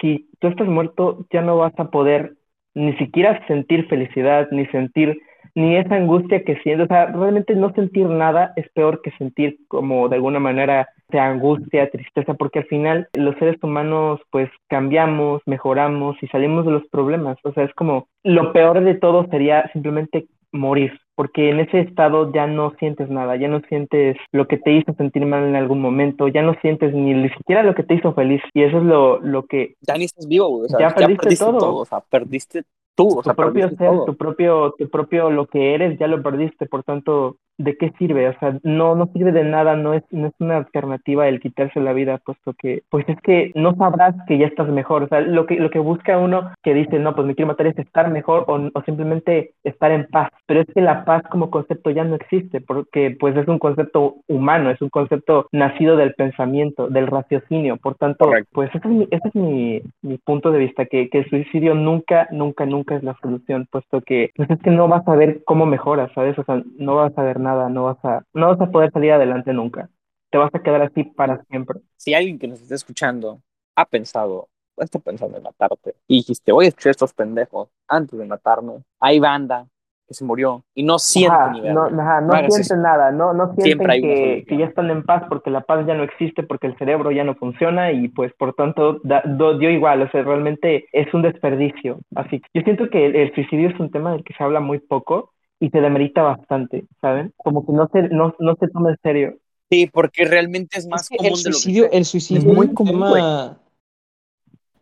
[0.00, 2.36] si tú estás muerto ya no vas a poder
[2.72, 5.20] ni siquiera sentir felicidad, ni sentir
[5.54, 9.58] ni esa angustia que sientes, o sea, realmente no sentir nada es peor que sentir
[9.68, 15.42] como de alguna manera de angustia, tristeza, porque al final los seres humanos pues cambiamos,
[15.44, 19.70] mejoramos y salimos de los problemas, o sea, es como lo peor de todo sería
[19.74, 24.56] simplemente morir, porque en ese estado ya no sientes nada, ya no sientes lo que
[24.56, 27.82] te hizo sentir mal en algún momento, ya no sientes ni, ni siquiera lo que
[27.82, 30.64] te hizo feliz, y eso es lo, lo que Ya ni estás vivo, güey.
[30.64, 31.58] O sea, Ya ya perdiste perdiste, todo.
[31.58, 31.76] todo.
[31.76, 32.62] O sea, perdiste
[32.94, 34.04] Tú, o tu sea, propio ser, todo.
[34.04, 38.28] tu propio, tu propio lo que eres, ya lo perdiste, por tanto, ¿de qué sirve?
[38.28, 41.80] O sea, no, no sirve de nada, no es, no es una alternativa el quitarse
[41.80, 45.04] la vida, puesto que, pues es que no sabrás que ya estás mejor.
[45.04, 47.66] O sea, lo que, lo que busca uno que dice, no, pues me quiero matar
[47.66, 50.30] es estar mejor o, o simplemente estar en paz.
[50.46, 54.16] Pero es que la paz como concepto ya no existe, porque pues es un concepto
[54.26, 57.76] humano, es un concepto nacido del pensamiento, del raciocinio.
[57.76, 58.50] Por tanto, Correcto.
[58.52, 61.74] pues ese es mi, ese es mi, mi punto de vista, que, que el suicidio
[61.74, 65.42] nunca, nunca, nunca es la solución, puesto que pues es que no vas a ver
[65.44, 66.38] cómo mejoras, ¿sabes?
[66.38, 69.12] O sea, no vas a ver nada, no vas a, no vas a poder salir
[69.12, 69.90] adelante nunca.
[70.30, 71.80] Te vas a quedar así para siempre.
[71.96, 73.40] Si alguien que nos esté escuchando
[73.76, 78.24] ha pensado, está pensando en matarte, y dijiste, voy a escuchar estos pendejos antes de
[78.26, 79.66] matarme, hay banda
[80.10, 82.02] que se murió y no siente Ajá, ni no, verga.
[82.02, 85.22] ajá, no No hagas sienten nada, no, no sienten que, que ya están en paz
[85.28, 88.54] porque la paz ya no existe, porque el cerebro ya no funciona y pues por
[88.54, 92.00] tanto da- do- dio igual, o sea, realmente es un desperdicio.
[92.16, 94.80] Así, yo siento que el, el suicidio es un tema del que se habla muy
[94.80, 97.32] poco y se demerita bastante, ¿saben?
[97.36, 99.34] Como que no se, no, no se toma en serio.
[99.70, 102.40] Sí, porque realmente es Es más que común el de lo que suicidio, el suicidio
[102.40, 103.04] Es es muy común,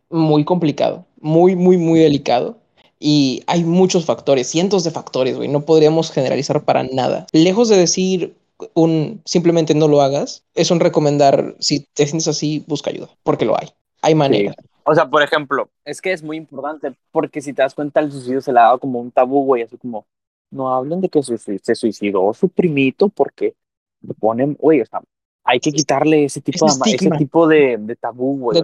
[0.09, 2.57] muy complicado, muy, muy, muy delicado.
[2.99, 5.47] Y hay muchos factores, cientos de factores, güey.
[5.47, 7.27] No podríamos generalizar para nada.
[7.31, 8.35] Lejos de decir
[8.73, 13.45] un simplemente no lo hagas, es un recomendar, si te sientes así, busca ayuda, porque
[13.45, 13.69] lo hay.
[14.01, 14.55] Hay maneras.
[14.83, 18.11] O sea, por ejemplo, es que es muy importante porque si te das cuenta, el
[18.11, 20.05] suicidio se le ha dado como un tabú, güey, así como,
[20.51, 23.55] no hablen de que se, se suicidó su primito porque
[24.01, 25.01] le ponen, güey, o sea,
[25.43, 28.61] hay que quitarle ese tipo, Ese de, ese tipo de, de tabú, güey.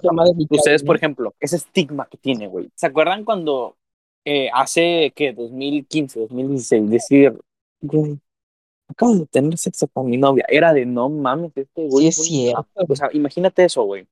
[0.49, 2.69] Ustedes, por ejemplo, ese estigma que tiene, güey.
[2.75, 3.75] ¿Se acuerdan cuando
[4.25, 5.33] eh, hace, ¿qué?
[5.33, 7.39] 2015, 2016, decir,
[7.81, 8.19] güey,
[8.87, 10.45] acabo de tener sexo con mi novia?
[10.49, 12.11] Era de, no mames, este güey.
[12.11, 12.65] Sí, es cierto.
[12.89, 14.07] O sea, imagínate eso, güey.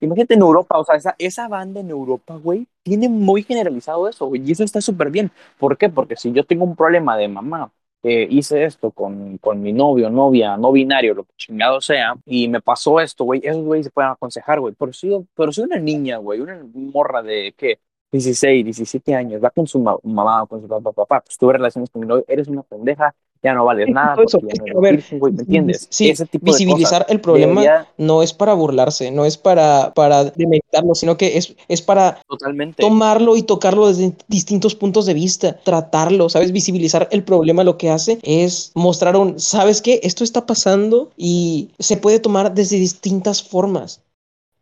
[0.00, 4.26] Imagínate en Europa, o sea, esa, esa banda en Europa, güey, tiene muy generalizado eso,
[4.26, 5.30] güey, y eso está súper bien.
[5.58, 5.88] ¿Por qué?
[5.88, 10.10] Porque si yo tengo un problema de mamá, eh, hice esto con, con mi novio,
[10.10, 13.90] novia, no binario, lo que chingado sea, y me pasó esto, güey, esos güey se
[13.90, 14.74] pueden aconsejar, güey.
[14.78, 17.78] Pero si, pero si una niña, güey, una morra de, ¿qué?
[18.18, 21.54] 16, 17 años, va con su ma- mamá o con su papá, papá, pues tuve
[21.54, 24.38] relaciones con mi novio, eres una pendeja, ya no vales nada, eso.
[24.38, 25.86] Es que, a ver, ¿me entiendes?
[25.90, 29.36] Sí, Ese tipo de visibilizar cosas el problema debería- no es para burlarse, no es
[29.36, 32.82] para, para demeritarlo, sino que es, es para totalmente.
[32.82, 36.52] tomarlo y tocarlo desde distintos puntos de vista, tratarlo, ¿sabes?
[36.52, 40.00] Visibilizar el problema lo que hace es mostrar un, ¿sabes qué?
[40.04, 44.00] Esto está pasando y se puede tomar desde distintas formas.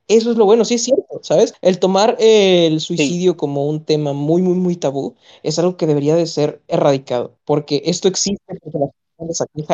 [0.09, 1.55] Eso es lo bueno, sí es cierto, ¿sabes?
[1.63, 6.17] El tomar el suicidio como un tema muy, muy, muy tabú es algo que debería
[6.17, 8.43] de ser erradicado, porque esto existe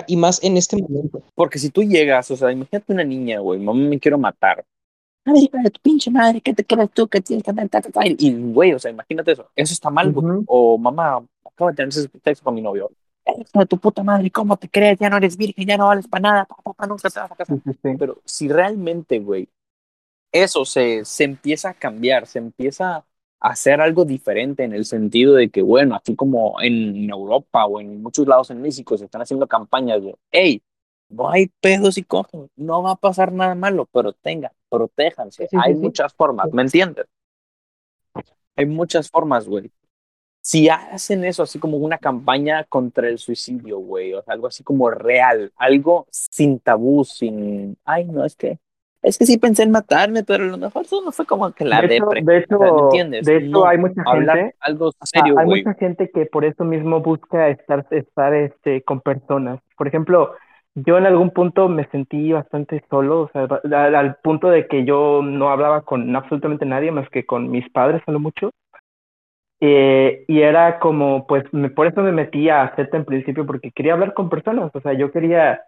[0.06, 1.22] y más en este momento.
[1.34, 4.64] Porque si tú llegas, o sea, imagínate una niña, güey, mamá, me quiero matar.
[5.24, 8.06] A ver, de tu pinche madre, ¿qué te crees tú que tienes que ta?
[8.06, 9.46] Y, güey, o sea, imagínate eso.
[9.54, 10.26] Eso está mal, güey.
[10.26, 10.44] Ujú.
[10.46, 12.90] O mamá, acabo de tener sexo con mi novio.
[13.26, 14.98] Hija de tu puta madre, ¿cómo te crees?
[14.98, 17.34] Ya no eres virgen, ya no vales para nada, papá, papá, nunca te vas a
[17.34, 17.56] casar.
[17.56, 17.90] Sí, sí, sí.
[17.98, 19.48] Pero si realmente, güey,
[20.32, 23.04] eso se, se empieza a cambiar, se empieza a
[23.40, 28.02] hacer algo diferente en el sentido de que, bueno, así como en Europa o en
[28.02, 30.62] muchos lados en México se están haciendo campañas de, hey,
[31.08, 35.48] no hay pedos y cogen, no va a pasar nada malo, pero tengan, protéjanse.
[35.48, 35.80] Sí, hay sí.
[35.80, 37.06] muchas formas, ¿me entiendes?
[38.56, 39.70] Hay muchas formas, güey.
[40.40, 44.62] Si hacen eso así como una campaña contra el suicidio, güey, o sea, algo así
[44.64, 48.58] como real, algo sin tabú, sin, ay, no, es que,
[49.02, 51.64] es que sí pensé en matarme, pero a lo mejor eso no fue como que
[51.64, 52.22] la de hecho, depre.
[52.22, 53.24] de hecho, O sea, ¿me entiendes?
[53.24, 55.64] de hecho No, hay mucha gente, algo serio, hay güey.
[55.64, 59.60] mucha gente que por eso mismo busca estar, estar este, con personas.
[59.76, 60.34] Por ejemplo,
[60.74, 64.84] yo en algún punto me sentí bastante solo, o sea, al, al punto de que
[64.84, 68.50] yo no hablaba con absolutamente nadie más que con mis padres a lo mucho.
[69.60, 73.72] Eh, y era como, pues, me, por eso me metí a Z en principio, porque
[73.72, 75.60] quería hablar con personas, o sea, yo quería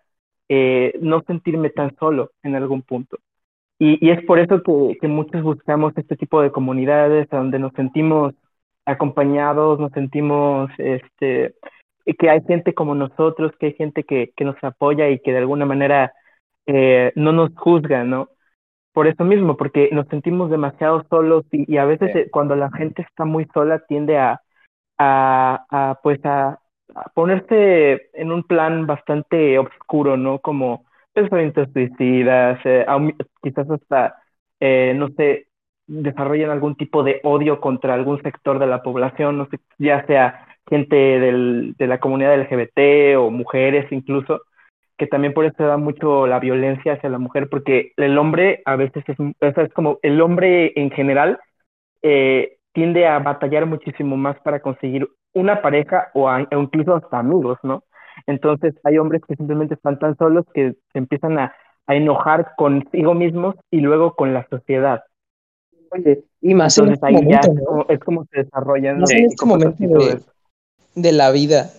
[0.53, 3.19] eh, no sentirme tan solo en algún punto.
[3.79, 7.73] Y, y es por eso que, que muchos buscamos este tipo de comunidades donde nos
[7.75, 8.35] sentimos
[8.85, 11.55] acompañados, nos sentimos este,
[12.19, 15.39] que hay gente como nosotros, que hay gente que, que nos apoya y que de
[15.39, 16.13] alguna manera
[16.67, 18.29] eh, no nos juzga, ¿no?
[18.93, 22.19] Por eso mismo, porque nos sentimos demasiado solos y, y a veces Sí.
[22.19, 24.41] eh, cuando la gente está muy sola tiende a,
[24.99, 26.60] a, a, pues a
[27.15, 30.39] ponerse en un plan bastante oscuro, ¿no?
[30.39, 32.87] Como pensamientos suicidas, eh,
[33.43, 34.17] quizás hasta,
[34.61, 35.47] eh, no sé,
[35.87, 40.47] desarrollan algún tipo de odio contra algún sector de la población, no sé, ya sea
[40.69, 44.43] gente del, de la comunidad LGBT o mujeres incluso,
[44.97, 48.77] que también por eso da mucho la violencia hacia la mujer, porque el hombre a
[48.77, 51.41] veces es, es como el hombre en general
[52.03, 57.19] eh, tiende a batallar muchísimo más para conseguir una pareja o, a- o incluso hasta
[57.19, 57.85] amigos, ¿no?
[58.27, 61.55] Entonces hay hombres que simplemente están tan solos que se empiezan a,
[61.87, 65.03] a enojar consigo mismos y luego con la sociedad.
[65.93, 67.65] Oye, y más en Entonces este ahí ya momento, es ¿no?
[67.65, 70.21] como, es como se desarrollan Más en este momento
[70.95, 71.71] de, la vida,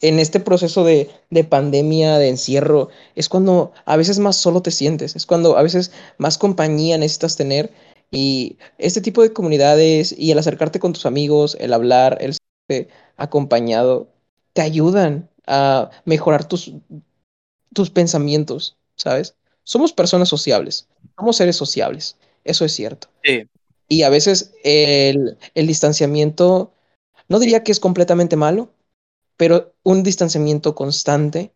[0.00, 4.70] en este proceso de, de pandemia, de encierro, es cuando a veces más solo te
[4.70, 7.70] sientes, es cuando a veces más compañía necesitas tener
[8.10, 12.34] y este tipo de comunidades y el acercarte con tus amigos, el hablar, el
[13.16, 14.08] acompañado,
[14.52, 16.72] te ayudan a mejorar tus,
[17.74, 19.36] tus pensamientos, ¿sabes?
[19.64, 23.08] Somos personas sociables, somos seres sociables, eso es cierto.
[23.22, 23.48] Sí.
[23.88, 26.72] Y a veces el, el distanciamiento,
[27.28, 28.70] no diría que es completamente malo,
[29.36, 31.52] pero un distanciamiento constante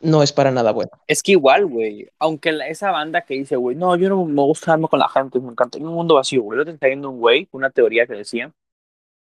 [0.00, 0.90] no es para nada bueno.
[1.06, 4.42] Es que igual, güey, aunque la- esa banda que dice, güey, no, yo no me
[4.42, 6.86] gusta darme con la gente, me encanta, en un mundo vacío, güey, yo te está
[6.86, 8.52] viendo un güey, una teoría que decía,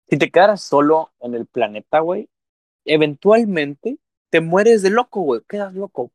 [0.10, 2.28] si te quedaras solo en el planeta, güey,
[2.86, 3.97] eventualmente
[4.30, 6.12] te mueres de loco, güey, quedas loco.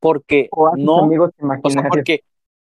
[0.00, 1.30] Porque O a tus no, amigos
[1.62, 2.22] o sea, porque,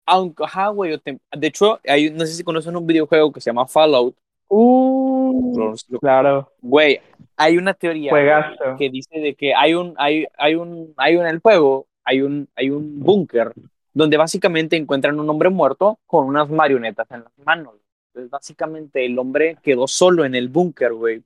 [0.07, 3.51] aunque, ajá, güey, te- de hecho, hay, no sé si conocen un videojuego que se
[3.51, 4.17] llama Fallout,
[4.49, 7.01] Uh, claro, güey,
[7.37, 8.77] hay una teoría juegazo.
[8.79, 12.23] que dice de que hay un, hay, hay un, hay un en el juego, hay
[12.23, 13.53] un, hay un búnker
[13.93, 17.75] donde básicamente encuentran un hombre muerto con unas marionetas en las manos.
[18.17, 21.23] Entonces, básicamente el hombre quedó solo en el búnker, güey.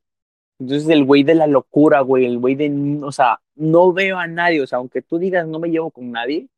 [0.59, 4.27] Entonces el güey de la locura, güey, el güey de, o sea, no veo a
[4.27, 6.49] nadie, o sea, aunque tú digas no me llevo con nadie,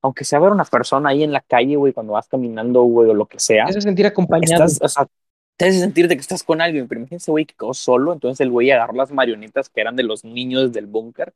[0.00, 3.14] aunque sea ver una persona ahí en la calle, güey, cuando vas caminando, güey, o
[3.14, 4.64] lo que sea, Es sentir acompañado.
[4.64, 5.06] estás, o sea,
[5.56, 8.50] te hace sentirte que estás con alguien, pero imagínate güey que quedó solo, entonces el
[8.52, 11.34] güey agarró las marionetas que eran de los niños del búnker,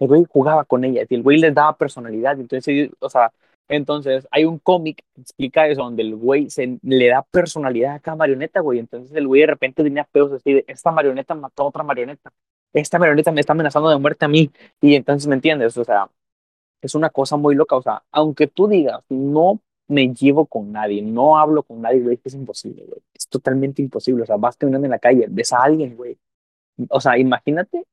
[0.00, 3.32] el güey jugaba con ellas y el güey les daba personalidad, entonces, o sea,
[3.68, 8.00] entonces hay un cómic que explica eso, donde el güey se, le da personalidad a
[8.00, 11.64] cada marioneta, güey, entonces el güey de repente tenía pedos así de, esta marioneta mató
[11.64, 12.32] a otra marioneta,
[12.72, 14.50] esta marioneta me está amenazando de muerte a mí,
[14.80, 15.76] y entonces, ¿me entiendes?
[15.78, 16.10] O sea,
[16.82, 21.02] es una cosa muy loca, o sea, aunque tú digas, no me llevo con nadie,
[21.02, 23.00] no hablo con nadie, güey, es imposible, güey.
[23.14, 24.22] Es totalmente imposible.
[24.24, 26.18] O sea, vas caminando en la calle, ves a alguien, güey.
[26.90, 27.84] O sea, imagínate.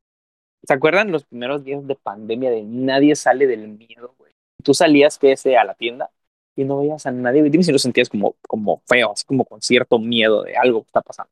[0.63, 4.22] ¿Se acuerdan los primeros días de pandemia de nadie sale del miedo, güey?
[4.63, 6.09] Tú salías, que ese, a la tienda
[6.55, 7.43] y no veías a nadie.
[7.43, 10.87] Dime si lo sentías como, como feo, así como con cierto miedo de algo que
[10.87, 11.31] está pasando.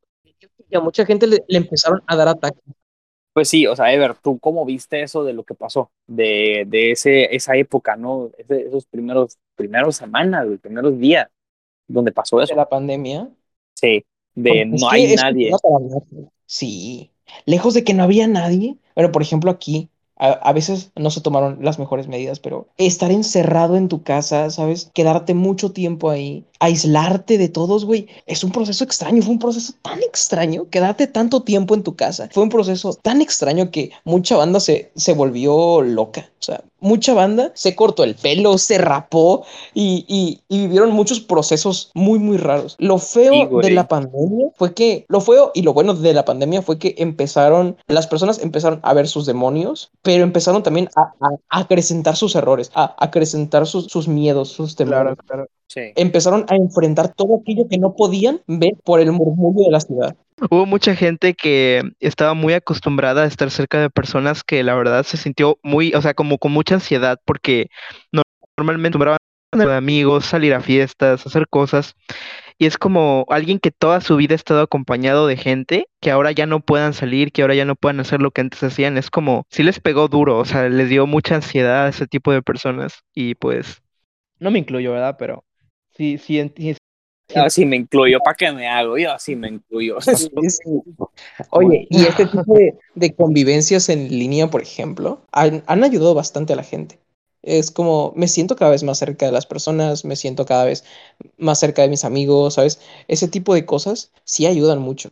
[0.69, 2.61] Y a mucha gente le, le empezaron a dar ataques.
[3.33, 5.89] Pues sí, o sea, Ever, ¿tú cómo viste eso de lo que pasó?
[6.05, 8.29] De, de ese, esa época, ¿no?
[8.37, 11.29] Ese- esos primeros, primeros semanas, los primeros días
[11.87, 12.55] donde pasó de eso.
[12.55, 13.29] la pandemia.
[13.73, 14.03] Sí,
[14.35, 15.51] de no hay nadie.
[16.45, 17.11] Sí.
[17.45, 18.77] Lejos de que no había nadie.
[18.95, 19.89] Bueno, por ejemplo, aquí,
[20.21, 24.91] a, veces no se tomaron las mejores medidas, pero estar encerrado en tu casa, ¿sabes?
[24.93, 29.23] Quedarte mucho tiempo ahí, aislarte de todos, güey, es un proceso extraño.
[29.23, 30.69] Fue un proceso tan extraño.
[30.69, 32.29] Quedarte tanto tiempo en tu casa.
[32.31, 36.29] Fue un proceso tan extraño que mucha banda se, se volvió loca.
[36.39, 41.19] O sea, mucha banda se cortó el pelo, se rapó y, y- y vivieron muchos
[41.21, 42.75] procesos muy, muy raros.
[42.79, 46.25] Lo feo Sí, de la pandemia fue que, lo feo y lo bueno de la
[46.25, 51.01] pandemia fue que empezaron, las personas empezaron a ver sus demonios, pero empezaron también a,
[51.19, 55.15] a- a acrecentar sus errores, a acrecentar sus, sus miedos, sus temores.
[55.15, 55.47] Claro, claro.
[55.73, 55.93] Sí.
[55.95, 60.17] Empezaron a enfrentar todo aquello que no podían ver por el murmullo de la ciudad.
[60.49, 65.03] Hubo mucha gente que estaba muy acostumbrada a estar cerca de personas que la verdad
[65.05, 67.67] se sintió muy, o sea, como con mucha ansiedad porque
[68.11, 68.23] no-
[68.57, 69.17] normalmente acostumbraban
[69.69, 71.95] a amigos, salir a fiestas, hacer cosas.
[72.57, 76.33] Y es como alguien que toda su vida ha estado acompañado de gente que ahora
[76.33, 78.97] ya no puedan salir, que ahora ya no puedan hacer lo que antes hacían.
[78.97, 82.33] Es como, sí les pegó duro, o sea, les dio mucha ansiedad a ese tipo
[82.33, 83.03] de personas.
[83.15, 83.81] Y pues,
[84.39, 85.15] no me incluyo, ¿verdad?
[85.17, 85.45] Pero
[85.95, 86.75] sí, sí, enti-
[87.33, 88.97] Yo sí me incluyo, ¿para qué me hago?
[88.97, 89.97] Yo sí me incluyo.
[91.51, 96.53] Oye, y este tipo de, de convivencias en línea, por ejemplo, han, han ayudado bastante
[96.53, 96.99] a la gente.
[97.43, 100.83] Es como, me siento cada vez más cerca de las personas, me siento cada vez
[101.37, 102.79] más cerca de mis amigos, ¿sabes?
[103.07, 105.09] Ese tipo de cosas sí ayudan mucho.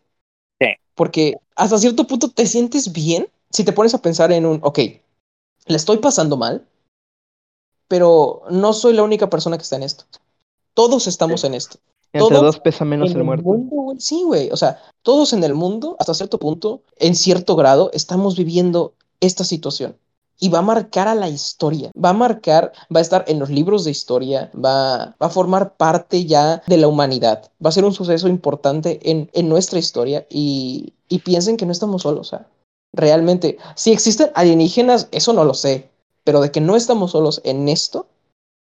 [0.60, 0.68] Sí.
[0.94, 4.80] Porque hasta cierto punto te sientes bien si te pones a pensar en un, ok,
[5.66, 6.68] le estoy pasando mal,
[7.88, 10.06] pero no soy la única persona que está en esto.
[10.74, 11.78] Todos estamos en esto.
[12.14, 13.44] entre Todos dos pesa menos en el muerto.
[13.44, 14.50] mundo, sí, güey.
[14.52, 19.44] O sea, todos en el mundo, hasta cierto punto, en cierto grado, estamos viviendo esta
[19.44, 19.98] situación.
[20.42, 21.92] Y va a marcar a la historia.
[22.02, 25.76] Va a marcar, va a estar en los libros de historia, va, va a formar
[25.76, 27.52] parte ya de la humanidad.
[27.64, 30.26] Va a ser un suceso importante en, en nuestra historia.
[30.30, 32.28] Y, y piensen que no estamos solos.
[32.28, 32.48] O sea,
[32.94, 35.90] realmente, si existen alienígenas, eso no lo sé.
[36.24, 38.08] Pero de que no estamos solos en esto,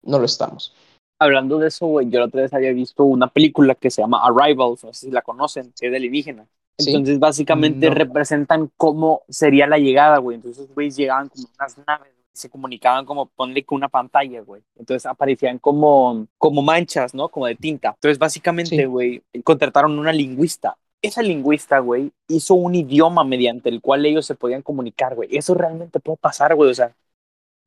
[0.02, 0.74] no lo estamos.
[1.22, 4.20] Hablando de eso, güey, yo la otra vez había visto una película que se llama
[4.24, 6.46] Arrivals, no sé si la conocen, que es de alienígena.
[6.78, 6.90] Sí.
[6.90, 7.94] Entonces, básicamente No.
[7.94, 10.36] representan cómo sería la llegada, güey.
[10.36, 14.62] Entonces, güey, llegaban como unas naves, se comunicaban como, ponle con una pantalla, güey.
[14.76, 17.28] Entonces, aparecían como, como manchas, ¿no?
[17.28, 17.90] Como de tinta.
[17.90, 18.84] Entonces, básicamente, Sí.
[18.84, 20.76] güey, contrataron una lingüista.
[21.02, 25.28] Esa lingüista, güey, hizo un idioma mediante el cual ellos se podían comunicar, güey.
[25.36, 26.94] Eso realmente puede pasar, güey, o sea,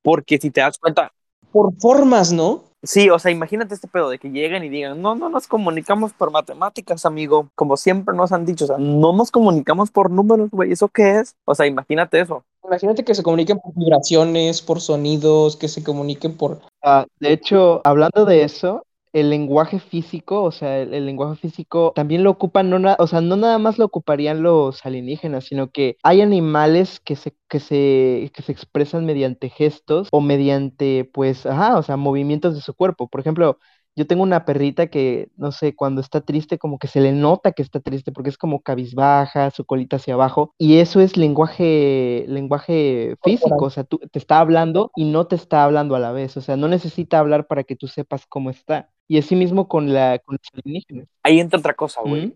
[0.02, 1.12] porque si te das cuenta,
[1.52, 2.65] Por formas, ¿no?
[2.86, 6.14] Sí, o sea, imagínate este pedo de que lleguen y digan, no, no nos comunicamos
[6.14, 10.50] por matemáticas, amigo, como siempre nos han dicho, o sea, no nos comunicamos por números,
[10.52, 11.36] güey, ¿eso qué es?
[11.46, 12.44] O sea, imagínate eso.
[12.64, 16.62] Imagínate que se comuniquen por vibraciones, por sonidos, que se comuniquen por...
[16.84, 18.86] Ah, de hecho, hablando de eso,
[19.16, 23.38] el lenguaje físico, o sea, el, lenguaje físico también lo ocupan, no o sea, no
[23.38, 28.42] nada más lo ocuparían los alienígenas, sino que hay animales que se, que se, que
[28.42, 33.08] se expresan mediante gestos o mediante, pues, ajá, o sea, movimientos de su cuerpo.
[33.08, 33.58] Por ejemplo,
[33.96, 37.54] yo tengo una perrita que, no sé, cuando está triste, como que se le nota
[37.54, 42.26] que está triste, porque es como cabizbaja, su colita hacia abajo, y eso es lenguaje,
[42.28, 46.12] lenguaje físico, o sea, tú te está hablando y no te está hablando a la
[46.12, 48.90] vez, o sea, no necesita hablar para que tú sepas cómo está.
[49.08, 51.08] Y así mismo con la, con los alienígenas.
[51.22, 52.28] Ahí entra otra cosa, güey.
[52.28, 52.34] ¿Mm?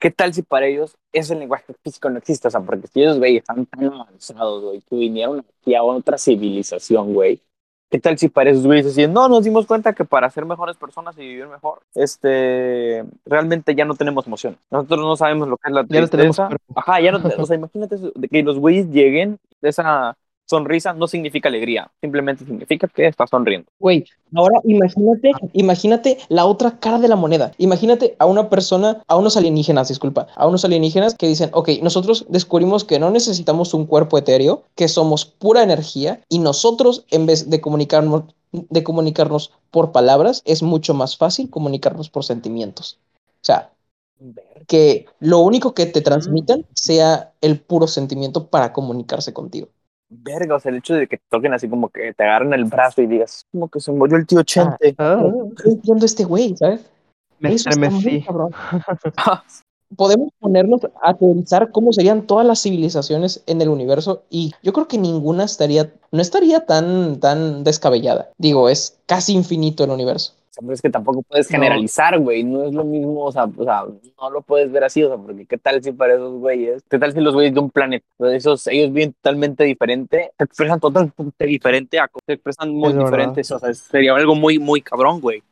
[0.00, 2.46] ¿Qué tal si para ellos ese lenguaje físico no existe?
[2.48, 6.18] O sea, porque si ellos, güey, están tan avanzados, güey, que vinieron aquí a otra
[6.18, 7.40] civilización, güey.
[7.90, 10.76] ¿Qué tal si para esos güeyes decían, no, nos dimos cuenta que para ser mejores
[10.76, 14.58] personas y vivir mejor, este, realmente ya no tenemos emoción.
[14.70, 16.62] Nosotros no sabemos lo que es la Ya no tenemos tristeza.
[16.74, 20.16] Ajá, ya no, te- o sea, imagínate eso, de que los güeyes lleguen, esa
[20.48, 23.70] sonrisa no significa alegría, simplemente significa que estás sonriendo.
[23.78, 27.52] Güey, ahora imagínate, imagínate la otra cara de la moneda.
[27.58, 32.26] Imagínate a una persona, a unos alienígenas, disculpa, a unos alienígenas que dicen, ok, nosotros
[32.28, 37.50] descubrimos que no necesitamos un cuerpo etéreo, que somos pura energía y nosotros en vez
[37.50, 42.98] de comunicarnos, de comunicarnos por palabras, es mucho más fácil comunicarnos por sentimientos.
[43.42, 43.70] O sea,
[44.66, 49.68] que lo único que te transmitan sea el puro sentimiento para comunicarse contigo.
[50.10, 52.64] Verga, o sea, el hecho de que te toquen así como que te agarren el
[52.64, 54.94] brazo y digas, como que se murió el tío Chente.
[54.98, 55.22] Ah,
[55.56, 56.80] Estoy entiendo este güey, ¿sabes?
[57.40, 58.26] me Eso está muy estremecí.
[58.26, 58.50] cabrón.
[59.96, 64.86] Podemos ponernos a teorizar cómo serían todas las civilizaciones en el universo y yo creo
[64.86, 68.28] que ninguna estaría, no estaría tan, tan descabellada.
[68.36, 70.34] Digo, es casi infinito el universo.
[70.70, 71.56] Es que tampoco puedes No.
[71.58, 72.42] generalizar, güey.
[72.44, 73.84] No es lo mismo, o sea, o sea,
[74.20, 76.98] no lo puedes ver así, o sea, porque qué tal si para esos güeyes, qué
[76.98, 80.44] tal si los güeyes de un planeta, o sea, esos, ellos viven totalmente diferente, se
[80.44, 83.10] expresan totalmente diferente a se expresan muy Es verdad.
[83.10, 85.42] diferentes, o sea, sería algo muy, muy cabrón, güey.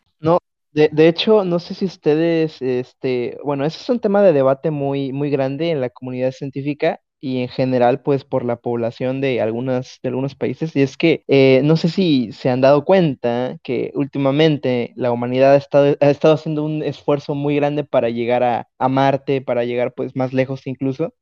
[0.72, 4.70] De, de hecho, no sé si ustedes, este, bueno, ese es un tema de debate
[4.70, 9.40] muy, muy grande en la comunidad científica y en general, pues, por la población de
[9.40, 10.76] algunas, de algunos países.
[10.76, 15.54] Y es que eh, no sé si se han dado cuenta que últimamente la humanidad
[15.54, 19.64] ha estado, ha estado haciendo un esfuerzo muy grande para llegar a, a Marte, para
[19.64, 21.14] llegar, pues, más lejos incluso.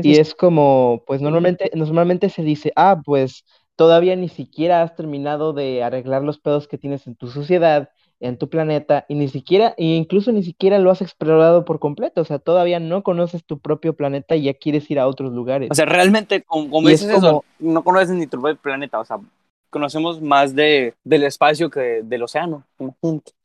[0.00, 5.52] Y es como, pues normalmente, normalmente se dice, ah, pues todavía ni siquiera has terminado
[5.52, 7.90] de arreglar los pedos que tienes en tu sociedad,
[8.20, 12.22] en tu planeta, y ni siquiera, e incluso ni siquiera lo has explorado por completo,
[12.22, 15.70] o sea, todavía no conoces tu propio planeta y ya quieres ir a otros lugares.
[15.70, 19.04] O sea, realmente, como, como es dices eso, no conoces ni tu propio planeta, o
[19.04, 19.18] sea,
[19.70, 22.64] conocemos más de, del espacio que del océano,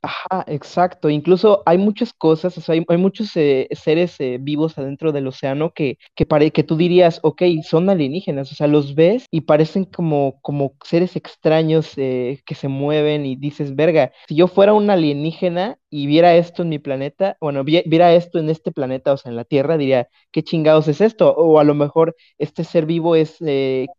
[0.03, 1.09] Ajá, exacto.
[1.09, 5.27] Incluso hay muchas cosas, o sea, hay, hay muchos eh, seres eh, vivos adentro del
[5.27, 9.41] océano que, que, pare- que tú dirías, ok, son alienígenas, o sea, los ves y
[9.41, 14.73] parecen como, como seres extraños eh, que se mueven y dices, verga, si yo fuera
[14.73, 19.13] un alienígena y viera esto en mi planeta, bueno, vi- viera esto en este planeta,
[19.13, 21.31] o sea, en la Tierra, diría, ¿qué chingados es esto?
[21.35, 23.37] O a lo mejor este ser vivo es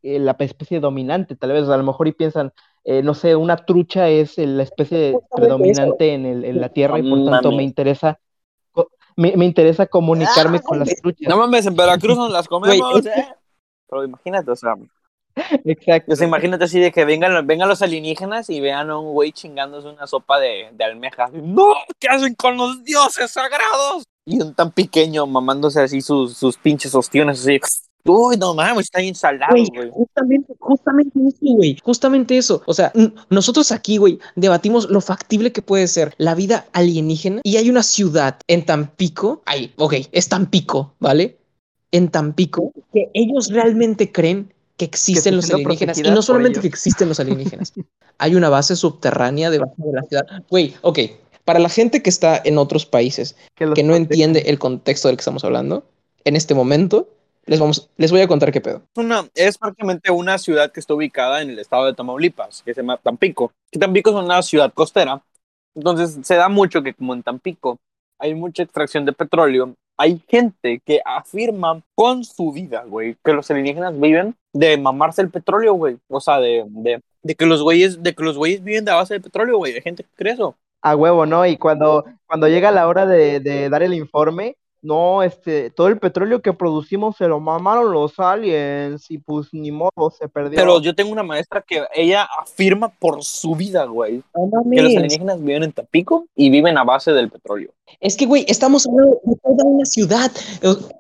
[0.02, 2.52] la especie dominante, tal vez, a lo mejor y piensan,
[2.84, 7.08] eh, no sé, una trucha es la especie predominante en, el, en la Tierra y
[7.08, 8.18] por tanto me interesa
[9.16, 11.28] me, me interesa comunicarme con las truchas.
[11.28, 13.28] No mames, en Veracruz nos las comemos, ¿eh?
[13.88, 14.74] Pero imagínate, o sea,
[15.64, 16.12] Exacto.
[16.12, 19.32] o sea, imagínate así de que vengan, vengan los alienígenas y vean a un güey
[19.32, 21.32] chingándose una sopa de, de almejas.
[21.32, 21.74] ¡No!
[21.98, 24.04] ¿Qué hacen con los dioses sagrados?
[24.24, 27.60] Y un tan pequeño mamándose así sus, sus pinches ostiones así.
[28.04, 31.78] Uy, no mames, está bien salado, Güey, justamente, justamente eso, güey.
[31.82, 32.62] Justamente eso.
[32.66, 32.92] O sea,
[33.30, 37.40] nosotros aquí, güey, debatimos lo factible que puede ser la vida alienígena.
[37.44, 39.42] Y hay una ciudad en Tampico.
[39.46, 41.38] Ay, ok, es Tampico, ¿vale?
[41.92, 45.98] En Tampico, que ellos realmente creen que existen los alienígenas.
[45.98, 46.62] Y no solamente ellos.
[46.62, 47.72] que existen los alienígenas.
[48.18, 50.26] hay una base subterránea debajo de la ciudad.
[50.50, 50.98] Güey, ok.
[51.44, 55.16] Para la gente que está en otros países, los que no entiende el contexto del
[55.16, 55.84] que estamos hablando,
[56.24, 57.08] en este momento,
[57.46, 58.82] les, vamos, les voy a contar qué pedo.
[58.94, 62.74] Es, una, es prácticamente una ciudad que está ubicada en el estado de Tamaulipas, que
[62.74, 63.52] se llama Tampico.
[63.70, 65.22] Que Tampico es una ciudad costera
[65.74, 67.78] Entonces se da mucho que como en Tampico
[68.18, 73.50] hay mucha extracción de petróleo, hay gente que afirma con su vida, güey, que los
[73.50, 75.98] alienígenas viven de mamarse el petróleo, güey.
[76.08, 79.14] O sea, de, de, de que los güeyes, de que los güeyes viven de base
[79.14, 79.74] de petróleo, güey.
[79.74, 80.56] Hay gente que cree eso.
[80.82, 81.46] A huevo, ¿no?
[81.46, 85.98] Y cuando, cuando llega la hora de, de dar el informe, no, este, todo el
[85.98, 90.56] petróleo que producimos se lo mamaron los aliens y pues ni modo, se perdió.
[90.56, 94.96] Pero yo tengo una maestra que ella afirma por su vida, güey, No que los
[94.96, 97.70] alienígenas viven en Tampico y viven a base del petróleo.
[98.00, 100.32] Es que, güey, estamos hablando de toda una ciudad.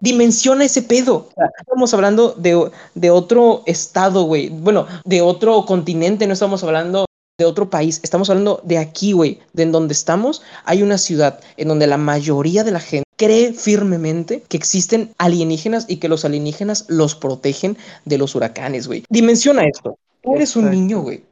[0.00, 1.28] Dimensiona ese pedo.
[1.58, 4.48] Estamos hablando de, de otro estado, güey.
[4.48, 7.06] Bueno, de otro continente, no estamos hablando
[7.42, 8.00] de otro país.
[8.02, 9.40] Estamos hablando de aquí, güey.
[9.52, 13.52] De en donde estamos, hay una ciudad en donde la mayoría de la gente cree
[13.52, 19.04] firmemente que existen alienígenas y que los alienígenas los protegen de los huracanes, güey.
[19.08, 19.98] Dimensiona esto.
[20.22, 21.24] Tú eres un niño, güey,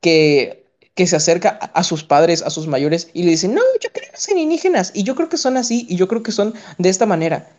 [0.00, 0.64] que,
[0.94, 3.90] que se acerca a, a sus padres, a sus mayores, y le dice, no, yo
[3.92, 6.54] creo en los alienígenas, y yo creo que son así, y yo creo que son
[6.78, 7.50] de esta manera.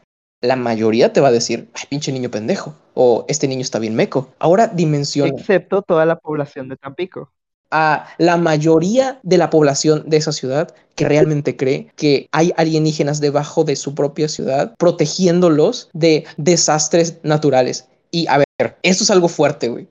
[0.42, 3.96] La mayoría te va a decir, ay, pinche niño pendejo, o este niño está bien
[3.96, 4.30] meco.
[4.38, 7.32] Ahora dimensiona Excepto toda la población de Tampico.
[7.72, 13.20] A la mayoría de la población de esa ciudad que realmente cree que hay alienígenas
[13.20, 17.88] debajo de su propia ciudad, protegiéndolos de desastres naturales.
[18.12, 19.88] Y a ver, esto es algo fuerte, güey,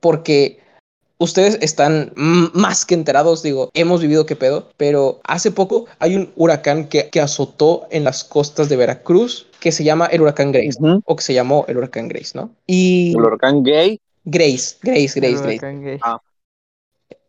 [0.00, 0.60] porque
[1.18, 6.32] ustedes están más que enterados, digo, hemos vivido qué pedo, pero hace poco hay un
[6.36, 10.78] huracán que, que azotó en las costas de Veracruz que se llama el huracán Grace,
[11.04, 12.50] o que se llamó el huracán Grace, ¿no?
[12.66, 15.40] Y El huracán gay, Grace, Grace, Grace, El Grace.
[15.42, 15.98] huracán gay.
[16.02, 16.20] Ah.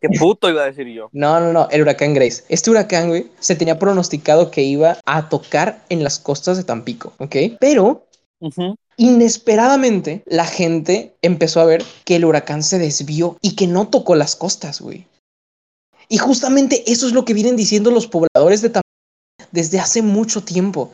[0.00, 1.08] Qué puto iba a decir yo.
[1.12, 2.44] No, no, no, el huracán Grace.
[2.48, 7.12] Este huracán, güey, se tenía pronosticado que iba a tocar en las costas de Tampico,
[7.18, 7.36] ¿ok?
[7.60, 8.06] Pero
[8.96, 14.14] inesperadamente la gente empezó a ver que el huracán se desvió y que no tocó
[14.14, 15.06] las costas, güey.
[16.08, 18.88] Y justamente eso es lo que vienen diciendo los pobladores de Tampico
[19.52, 20.90] desde hace mucho tiempo.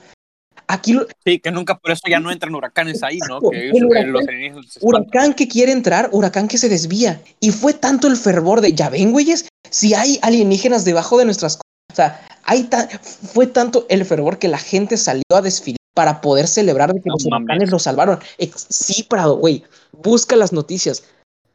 [0.66, 3.40] Aquí lo- Sí, que nunca por eso ya no entran huracanes ahí, ¿no?
[3.40, 7.20] Que El huracán- los que quiere entrar, huracán que se desvía.
[7.40, 11.56] Y fue tanto el fervor de, ya ven, güeyes, si hay alienígenas debajo de nuestras
[11.56, 11.64] cosas.
[11.92, 12.88] O sea, hay ta-
[13.32, 17.08] fue tanto el fervor que la gente salió a desfilar para poder celebrar de que
[17.08, 17.44] No los mames.
[17.46, 18.18] huracanes lo salvaron.
[18.38, 19.62] Ex- sí, Prado, güey,
[19.92, 21.04] busca las noticias.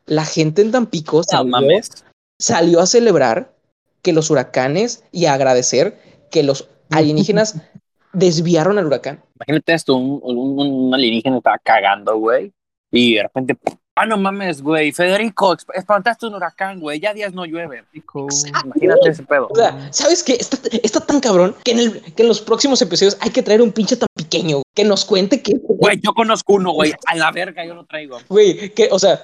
[0.05, 1.89] La gente en Tampico No salió, mames.
[2.39, 3.53] salió a celebrar
[4.01, 5.99] que los huracanes y a agradecer
[6.31, 7.55] que los alienígenas
[8.13, 9.23] desviaron al huracán.
[9.35, 12.51] Imagínate esto, un, un, un alienígena estaba cagando, güey.
[12.91, 13.55] Y de repente,
[13.95, 14.91] ah, no mames, güey.
[14.91, 16.99] Federico, esp- espantaste un huracán, güey.
[16.99, 17.83] Ya días no llueve.
[17.93, 19.47] Imagínate ese pedo.
[19.51, 20.33] O sea, ¿sabes qué?
[20.33, 23.61] Está, está tan cabrón que en, el, que en los próximos episodios hay que traer
[23.61, 26.93] un pinche tan pequeño que nos cuente que, Güey, yo conozco uno, güey.
[27.05, 28.17] A la verga yo lo traigo.
[28.27, 29.23] güey, que, o sea,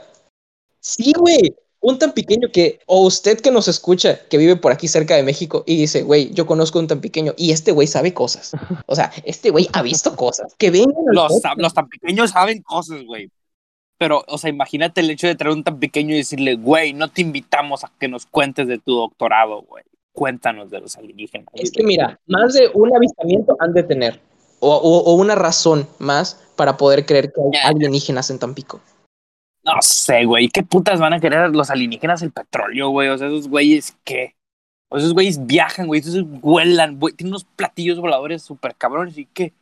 [0.79, 1.55] sí, güey,
[1.87, 5.23] un tan pequeño que, o usted que nos escucha, que vive por aquí cerca de
[5.23, 8.51] México y dice, güey, yo conozco un tan pequeño y este güey sabe cosas.
[8.87, 10.55] O sea, este güey ha visto cosas.
[10.57, 13.29] Que vengan Los, los tan pequeños saben cosas, güey.
[13.97, 17.07] Pero, o sea, imagínate el hecho de traer un tan pequeño y decirle, güey, no
[17.09, 19.83] te invitamos a que nos cuentes de tu doctorado, güey.
[20.11, 21.47] Cuéntanos de los alienígenas.
[21.53, 24.19] Es que mira, más de un avistamiento han de tener.
[24.59, 28.79] O, o- o una razón más para poder creer que hay alienígenas en Tampico.
[29.65, 30.47] No sé, güey.
[30.49, 33.09] ¿Qué putas van a querer los alienígenas el petróleo, güey?
[33.09, 34.35] O sea, esos güeyes, ¿qué?
[34.89, 36.01] O esos güeyes viajan, güey.
[36.01, 37.13] Esos vuelan, güey.
[37.15, 39.17] Tienen unos platillos voladores súper cabrones.
[39.17, 39.53] ¿Y qué?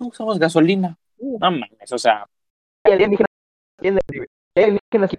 [0.00, 0.98] No usamos gasolina.
[1.20, 2.26] No mames, o sea,
[2.84, 3.28] Hay alienígenas
[4.56, 5.10] alienígenas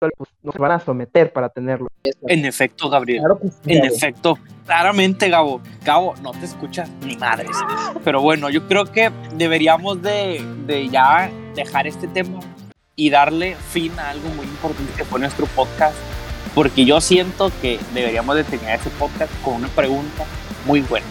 [0.00, 1.88] pues, nos van a someter para tenerlo.
[2.26, 3.20] en efecto, Gabriel.
[3.20, 5.60] Claro que sí, En efecto, claramente, Gabo.
[5.84, 7.56] Gabo, no te escuchas ni madres.
[8.04, 12.40] Pero bueno, yo creo que deberíamos de, de ya dejar este tema
[12.96, 15.96] y darle fin a algo muy importante que fue nuestro podcast.
[16.54, 20.24] Porque yo siento que deberíamos de terminar este podcast con una pregunta
[20.66, 21.06] muy buena.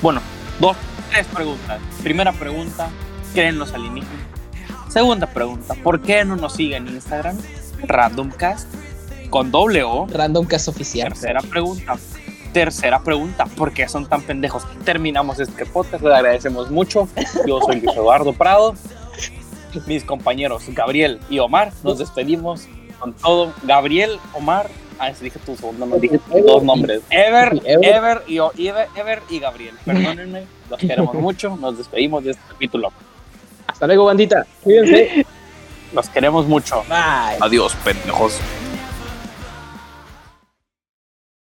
[0.00, 0.22] Bueno,
[0.58, 0.76] dos,
[1.10, 1.80] tres preguntas.
[2.02, 2.88] Primera pregunta,
[3.34, 4.24] ¿creen los alienígenas?
[4.88, 7.36] Segunda pregunta, ¿por qué no nos siguen en Instagram?
[7.82, 8.68] Randomcast
[9.28, 10.06] con doble O.
[10.06, 11.08] Random Cast Oficial.
[11.08, 11.96] Tercera pregunta.
[12.52, 14.62] Tercera pregunta, ¿por qué son tan pendejos?
[14.84, 17.08] Terminamos este podcast, les agradecemos mucho.
[17.44, 18.74] Yo soy Luis Eduardo Prado.
[19.86, 22.66] Mis compañeros Gabriel y Omar, nos despedimos
[22.98, 23.52] con todo.
[23.64, 27.02] Gabriel, Omar, ah, dije tu segundo, no dije tus dos nombres.
[27.10, 27.84] Ever, Ever.
[27.94, 29.74] Ever y, o- Ever, Ever y Gabriel.
[29.84, 31.56] Perdónenme, los queremos mucho.
[31.56, 32.92] Nos despedimos de este capítulo.
[33.66, 34.46] Hasta luego, bandita.
[34.62, 35.26] Cuídense.
[35.92, 36.82] Los queremos mucho.
[36.88, 37.38] Bye.
[37.40, 38.38] Adiós, pendejos.